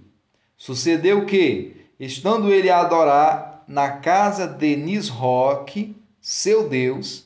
Sucedeu 0.55 1.24
que, 1.24 1.76
estando 1.98 2.52
ele 2.52 2.68
a 2.68 2.81
adorar 2.81 3.64
na 3.66 3.88
casa 3.88 4.46
de 4.46 4.76
Nisroque, 4.76 5.96
seu 6.28 6.68
Deus, 6.68 7.24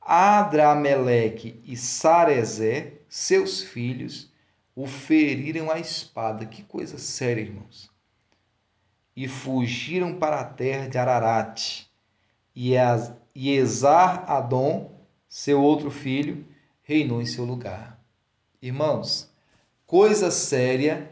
Adrameleque 0.00 1.60
e 1.64 1.76
Sarezé, 1.76 2.92
seus 3.08 3.60
filhos, 3.60 4.30
o 4.72 4.86
feriram 4.86 5.68
a 5.68 5.80
espada. 5.80 6.46
Que 6.46 6.62
coisa 6.62 6.96
séria, 6.96 7.40
irmãos. 7.40 7.90
E 9.16 9.26
fugiram 9.26 10.14
para 10.14 10.38
a 10.38 10.44
terra 10.44 10.86
de 10.86 10.96
Ararat. 10.96 11.86
E 12.54 12.76
Esar 13.34 14.30
Adom, 14.30 14.92
seu 15.28 15.60
outro 15.60 15.90
filho, 15.90 16.46
reinou 16.84 17.20
em 17.20 17.26
seu 17.26 17.44
lugar. 17.44 18.00
Irmãos, 18.62 19.28
coisa 19.84 20.30
séria 20.30 21.10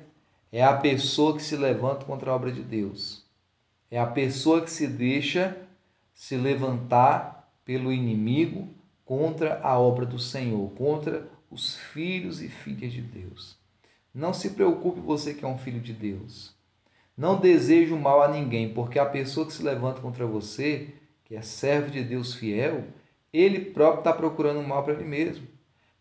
é 0.52 0.62
a 0.62 0.76
pessoa 0.76 1.36
que 1.36 1.42
se 1.42 1.56
levanta 1.56 2.04
contra 2.04 2.30
a 2.30 2.34
obra 2.36 2.52
de 2.52 2.62
Deus. 2.62 3.26
É 3.90 3.98
a 3.98 4.06
pessoa 4.06 4.62
que 4.62 4.70
se 4.70 4.86
deixa 4.86 5.66
se 6.18 6.36
levantar 6.36 7.48
pelo 7.64 7.92
inimigo 7.92 8.68
contra 9.04 9.60
a 9.62 9.78
obra 9.78 10.04
do 10.04 10.18
Senhor, 10.18 10.68
contra 10.72 11.28
os 11.48 11.76
filhos 11.76 12.42
e 12.42 12.48
filhas 12.48 12.92
de 12.92 13.00
Deus. 13.00 13.56
Não 14.12 14.34
se 14.34 14.50
preocupe 14.50 14.98
você 14.98 15.32
que 15.32 15.44
é 15.44 15.48
um 15.48 15.56
filho 15.56 15.80
de 15.80 15.92
Deus. 15.92 16.52
Não 17.16 17.40
deseje 17.40 17.92
o 17.92 18.00
mal 18.00 18.20
a 18.20 18.26
ninguém, 18.26 18.74
porque 18.74 18.98
a 18.98 19.06
pessoa 19.06 19.46
que 19.46 19.52
se 19.52 19.62
levanta 19.62 20.00
contra 20.00 20.26
você, 20.26 20.92
que 21.24 21.36
é 21.36 21.40
servo 21.40 21.88
de 21.88 22.02
Deus 22.02 22.34
fiel, 22.34 22.82
ele 23.32 23.60
próprio 23.66 24.00
está 24.00 24.12
procurando 24.12 24.58
o 24.58 24.66
mal 24.66 24.82
para 24.82 24.94
ele 24.94 25.04
mesmo. 25.04 25.46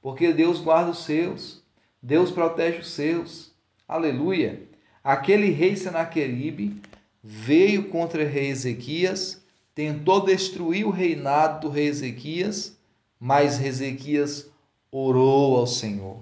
Porque 0.01 0.33
Deus 0.33 0.59
guarda 0.59 0.89
os 0.89 1.05
seus, 1.05 1.63
Deus 2.01 2.31
protege 2.31 2.79
os 2.79 2.89
seus. 2.89 3.53
Aleluia! 3.87 4.63
Aquele 5.03 5.51
rei 5.51 5.75
Senaqueribe 5.75 6.81
veio 7.23 7.89
contra 7.89 8.23
o 8.23 8.27
rei 8.27 8.47
Ezequias, 8.47 9.45
tentou 9.77 10.25
destruir 10.25 10.87
o 10.87 10.89
reinado 10.89 11.67
do 11.67 11.69
rei 11.71 11.85
Ezequias, 11.85 12.75
mas 13.19 13.63
Ezequias 13.63 14.49
orou 14.91 15.55
ao 15.55 15.67
Senhor. 15.67 16.17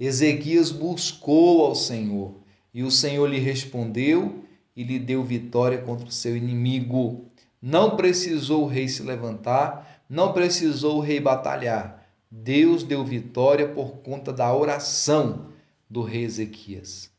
Ezequias 0.00 0.72
buscou 0.72 1.66
ao 1.66 1.74
Senhor 1.74 2.32
e 2.72 2.82
o 2.82 2.90
Senhor 2.90 3.26
lhe 3.26 3.38
respondeu 3.38 4.42
e 4.74 4.82
lhe 4.82 4.98
deu 4.98 5.22
vitória 5.22 5.76
contra 5.76 6.08
o 6.08 6.10
seu 6.10 6.34
inimigo. 6.34 7.26
Não 7.60 7.96
precisou 7.96 8.64
o 8.64 8.66
rei 8.66 8.88
se 8.88 9.02
levantar, 9.02 10.02
não 10.08 10.32
precisou 10.32 10.96
o 10.96 11.02
rei 11.02 11.20
batalhar. 11.20 12.02
Deus 12.30 12.82
deu 12.82 13.04
vitória 13.04 13.68
por 13.68 13.98
conta 13.98 14.32
da 14.32 14.56
oração 14.56 15.48
do 15.88 16.00
rei 16.00 16.24
Ezequias. 16.24 17.10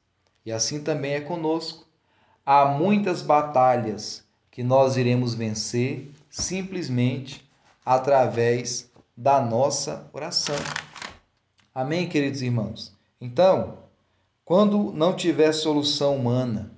E 0.43 0.51
assim 0.51 0.81
também 0.81 1.13
é 1.13 1.21
conosco. 1.21 1.85
Há 2.43 2.65
muitas 2.65 3.21
batalhas 3.21 4.26
que 4.57 4.63
nós 4.63 4.97
iremos 4.97 5.35
vencer 5.35 6.11
simplesmente 6.31 7.47
através 7.85 8.89
da 9.15 9.39
nossa 9.39 10.09
oração. 10.11 10.55
Amém, 11.75 12.09
queridos 12.09 12.41
irmãos? 12.41 12.91
Então, 13.21 13.77
quando 14.43 14.91
não 14.93 15.15
tiver 15.15 15.51
solução 15.51 16.15
humana, 16.15 16.71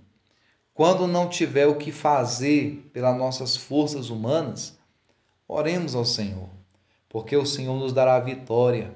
quando 0.74 1.08
não 1.08 1.30
tiver 1.30 1.68
o 1.68 1.78
que 1.78 1.90
fazer 1.90 2.90
pelas 2.92 3.18
nossas 3.18 3.56
forças 3.56 4.10
humanas, 4.10 4.78
oremos 5.48 5.96
ao 5.96 6.04
Senhor, 6.04 6.50
porque 7.08 7.38
o 7.38 7.46
Senhor 7.46 7.80
nos 7.80 7.94
dará 7.94 8.20
vitória 8.20 8.94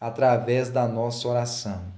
através 0.00 0.70
da 0.70 0.88
nossa 0.88 1.28
oração. 1.28 1.92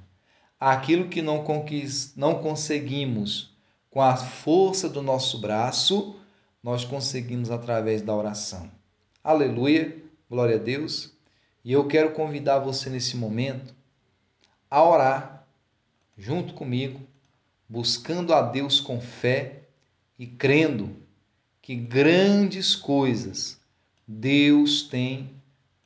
Aquilo 0.58 1.06
que 1.08 1.22
não, 1.22 1.44
conquist... 1.44 2.16
não 2.16 2.42
conseguimos 2.42 3.55
com 3.96 4.02
a 4.02 4.14
força 4.14 4.90
do 4.90 5.00
nosso 5.00 5.38
braço, 5.38 6.16
nós 6.62 6.84
conseguimos 6.84 7.50
através 7.50 8.02
da 8.02 8.14
oração. 8.14 8.70
Aleluia, 9.24 9.96
glória 10.28 10.56
a 10.56 10.58
Deus. 10.58 11.14
E 11.64 11.72
eu 11.72 11.86
quero 11.88 12.12
convidar 12.12 12.58
você 12.58 12.90
nesse 12.90 13.16
momento 13.16 13.74
a 14.70 14.84
orar 14.84 15.46
junto 16.14 16.52
comigo 16.52 17.00
buscando 17.66 18.34
a 18.34 18.42
Deus 18.42 18.80
com 18.80 19.00
fé 19.00 19.62
e 20.18 20.26
crendo 20.26 20.94
que 21.62 21.74
grandes 21.74 22.76
coisas 22.76 23.58
Deus 24.06 24.82
tem 24.82 25.30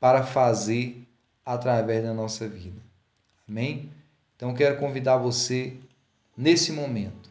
para 0.01 0.25
fazer 0.25 1.07
através 1.47 2.03
da 2.03 2.13
nossa 2.13 2.49
vida. 2.49 2.83
Amém? 3.49 3.89
Então 4.35 4.53
quero 4.53 4.81
convidar 4.81 5.17
você 5.17 5.77
nesse 6.37 6.73
momento 6.73 7.30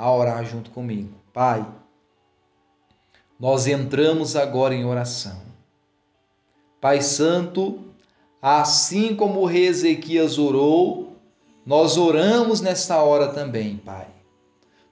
a 0.00 0.10
orar 0.10 0.44
junto 0.46 0.70
comigo. 0.70 1.12
Pai, 1.30 1.66
nós 3.38 3.66
entramos 3.66 4.34
agora 4.34 4.74
em 4.74 4.84
oração. 4.84 5.42
Pai 6.80 7.02
Santo, 7.02 7.80
assim 8.40 9.14
como 9.14 9.40
o 9.40 9.50
Ezequias 9.50 10.38
orou, 10.38 11.16
nós 11.66 11.98
oramos 11.98 12.62
nesta 12.62 13.02
hora 13.02 13.28
também, 13.28 13.76
Pai. 13.76 14.06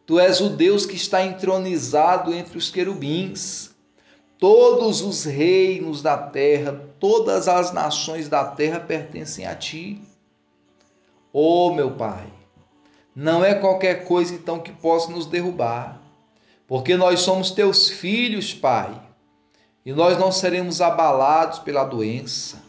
Tu 0.05 0.21
és 0.21 0.43
o 0.43 0.51
Deus 0.51 0.85
que 0.85 0.97
está 0.97 1.25
entronizado 1.25 2.35
entre 2.35 2.59
os 2.59 2.71
querubins. 2.71 3.71
Todos 4.39 5.01
os 5.01 5.25
reinos 5.25 6.03
da 6.03 6.19
terra, 6.19 6.81
todas 7.01 7.49
as 7.49 7.73
nações 7.73 8.29
da 8.29 8.45
terra 8.45 8.79
pertencem 8.79 9.47
a 9.47 9.55
ti. 9.55 10.01
Oh, 11.33 11.73
meu 11.73 11.93
Pai, 11.93 12.38
não 13.21 13.45
é 13.45 13.53
qualquer 13.53 14.05
coisa 14.05 14.33
então 14.33 14.61
que 14.61 14.71
possa 14.71 15.11
nos 15.11 15.27
derrubar, 15.27 16.01
porque 16.69 16.97
nós 16.97 17.19
somos 17.19 17.51
teus 17.51 17.91
filhos, 17.91 18.55
Pai, 18.55 18.95
e 19.85 19.93
nós 19.93 20.17
não 20.17 20.31
seremos 20.31 20.81
abalados 20.81 21.59
pela 21.59 21.83
doença, 21.83 22.63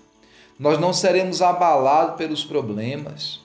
nós 0.58 0.80
não 0.80 0.92
seremos 0.92 1.44
abalados 1.44 2.16
pelos 2.16 2.44
problemas, 2.44 3.42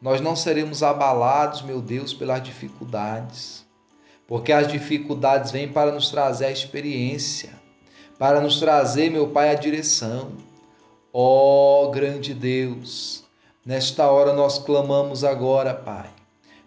nós 0.00 0.20
não 0.20 0.36
seremos 0.36 0.84
abalados, 0.84 1.60
meu 1.60 1.82
Deus, 1.82 2.14
pelas 2.14 2.40
dificuldades, 2.40 3.66
porque 4.24 4.52
as 4.52 4.68
dificuldades 4.68 5.50
vêm 5.50 5.66
para 5.66 5.90
nos 5.90 6.08
trazer 6.08 6.44
a 6.44 6.52
experiência, 6.52 7.50
para 8.16 8.40
nos 8.40 8.60
trazer, 8.60 9.10
meu 9.10 9.26
Pai, 9.26 9.50
a 9.50 9.54
direção. 9.54 10.30
Ó 11.12 11.86
oh, 11.86 11.90
grande 11.90 12.32
Deus, 12.32 13.24
nesta 13.66 14.08
hora 14.08 14.32
nós 14.32 14.60
clamamos 14.60 15.24
agora, 15.24 15.74
Pai. 15.74 16.13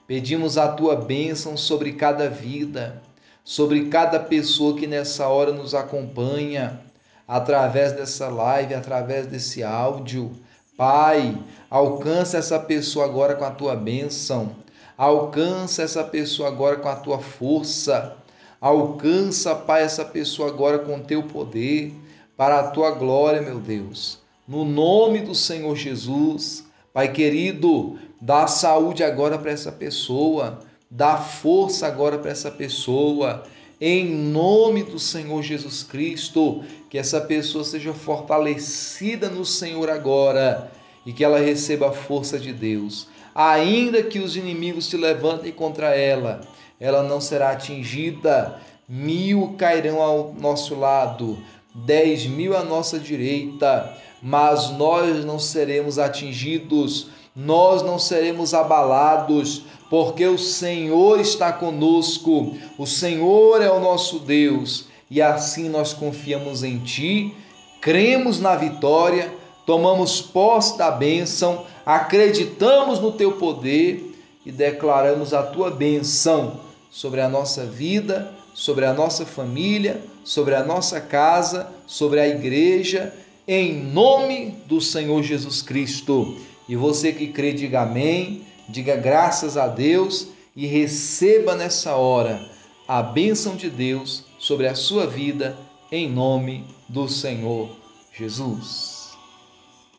Pedimos 0.08 0.58
a 0.58 0.70
tua 0.70 0.96
bênção 0.96 1.58
sobre 1.58 1.93
cada 1.93 2.30
vida, 2.30 3.02
sobre 3.43 3.89
cada 3.89 4.20
pessoa 4.20 4.76
que 4.76 4.88
nessa 4.88 5.28
hora 5.28 5.52
nos 5.52 5.76
acompanha, 5.76 6.80
através 7.28 7.91
dessa 7.91 8.30
live, 8.30 8.74
através 8.74 9.28
desse 9.28 9.62
áudio 9.63 10.32
Pai, 10.78 11.36
alcança 11.72 12.38
essa 12.38 12.60
pessoa 12.60 13.06
agora 13.06 13.34
com 13.34 13.43
a 13.43 13.50
tua 13.50 13.76
bênção. 13.76 14.56
Alcança 14.96 15.82
essa 15.82 16.04
pessoa 16.04 16.50
agora 16.50 16.76
com 16.76 16.88
a 16.88 16.96
tua 16.96 17.17
força. 17.17 18.15
Alcança, 18.62 19.56
Pai, 19.56 19.82
essa 19.82 20.06
pessoa 20.06 20.50
agora 20.50 20.78
com 20.78 20.98
o 20.98 21.04
teu 21.04 21.24
poder, 21.24 21.96
para 22.38 22.60
a 22.60 22.67
tua 22.70 22.91
glória, 22.91 23.41
meu 23.41 23.60
Deus. 23.60 24.20
No 24.48 24.63
nome 24.63 25.22
do 25.22 25.34
Senhor 25.34 25.76
Jesus, 25.76 26.63
Pai 26.93 27.12
querido, 27.12 27.98
dá 28.21 28.47
saúde 28.47 29.03
agora 29.03 29.38
para 29.38 29.51
essa 29.51 29.71
pessoa, 29.71 30.60
dá 30.89 31.17
força 31.17 31.88
agora 31.88 32.17
para 32.17 32.32
essa 32.32 32.51
pessoa. 32.51 33.43
Em 33.80 34.06
nome 34.06 34.84
do 34.84 34.97
Senhor 34.97 35.43
Jesus 35.43 35.84
Cristo, 35.84 36.63
que 36.89 36.97
essa 36.97 37.21
pessoa 37.21 37.63
seja 37.63 37.93
fortalecida 37.93 39.30
no 39.30 39.45
Senhor 39.45 39.89
agora 39.89 40.71
e 41.06 41.13
que 41.13 41.23
ela 41.23 41.39
receba 41.39 41.89
a 41.89 41.93
força 41.93 42.39
de 42.39 42.51
Deus. 42.51 43.08
Ainda 43.36 44.01
que 44.01 44.19
os 44.19 44.36
inimigos 44.36 44.88
se 44.88 44.97
levantem 44.97 45.51
contra 45.51 45.95
ela, 45.95 46.41
ela 46.80 47.03
não 47.03 47.21
será 47.21 47.51
atingida. 47.51 48.60
Mil 48.89 49.56
cairão 49.58 50.01
ao 50.01 50.34
nosso 50.34 50.73
lado, 50.73 51.38
dez 51.75 52.25
mil 52.25 52.58
à 52.58 52.63
nossa 52.63 52.97
direita, 52.97 53.95
mas 54.23 54.71
nós 54.71 55.23
não 55.23 55.38
seremos 55.38 55.99
atingidos, 55.99 57.10
nós 57.39 57.84
não 57.84 58.00
seremos 58.00 58.56
abalados, 58.56 59.62
porque 59.91 60.26
o 60.26 60.39
Senhor 60.39 61.19
está 61.19 61.54
conosco, 61.54 62.58
o 62.80 62.88
Senhor 62.88 63.62
é 63.62 63.69
o 63.69 63.80
nosso 63.80 64.17
Deus 64.17 64.86
e 65.10 65.21
assim 65.21 65.69
nós 65.69 65.93
confiamos 65.93 66.63
em 66.63 66.80
Ti, 66.80 67.32
cremos 67.80 68.39
na 68.39 68.56
vitória, 68.56 69.32
tomamos 69.67 70.19
posse 70.19 70.80
da 70.80 70.89
bênção, 70.89 71.63
acreditamos 71.86 73.00
no 73.00 73.12
Teu 73.12 73.34
poder 73.34 74.15
e 74.43 74.52
declaramos 74.52 75.32
a 75.32 75.43
Tua 75.43 75.69
bênção 75.69 76.60
sobre 76.89 77.21
a 77.21 77.30
nossa 77.30 77.65
vida, 77.65 78.34
sobre 78.56 78.84
a 78.84 78.93
nossa 78.93 79.28
família, 79.28 80.02
sobre 80.23 80.56
a 80.56 80.63
nossa 80.63 81.00
casa, 81.00 81.69
sobre 81.86 82.19
a 82.19 82.28
igreja, 82.28 83.13
em 83.47 83.76
nome 83.76 84.58
do 84.65 84.82
Senhor 84.82 85.21
Jesus 85.21 85.62
Cristo. 85.62 86.36
E 86.67 86.75
você 86.75 87.12
que 87.13 87.27
crê, 87.27 87.53
diga 87.53 87.82
amém, 87.82 88.41
diga 88.67 88.95
graças 88.95 89.58
a 89.58 89.67
Deus 89.67 90.30
e 90.56 90.65
receba 90.65 91.56
nessa 91.56 91.95
hora 91.95 92.49
a 92.88 93.01
bênção 93.01 93.56
de 93.56 93.69
Deus 93.69 94.25
sobre 94.39 94.67
a 94.67 94.75
sua 94.75 95.06
vida, 95.08 95.58
em 95.91 96.10
nome 96.10 96.65
do 96.89 97.08
Senhor 97.08 97.69
Jesus. 98.13 98.97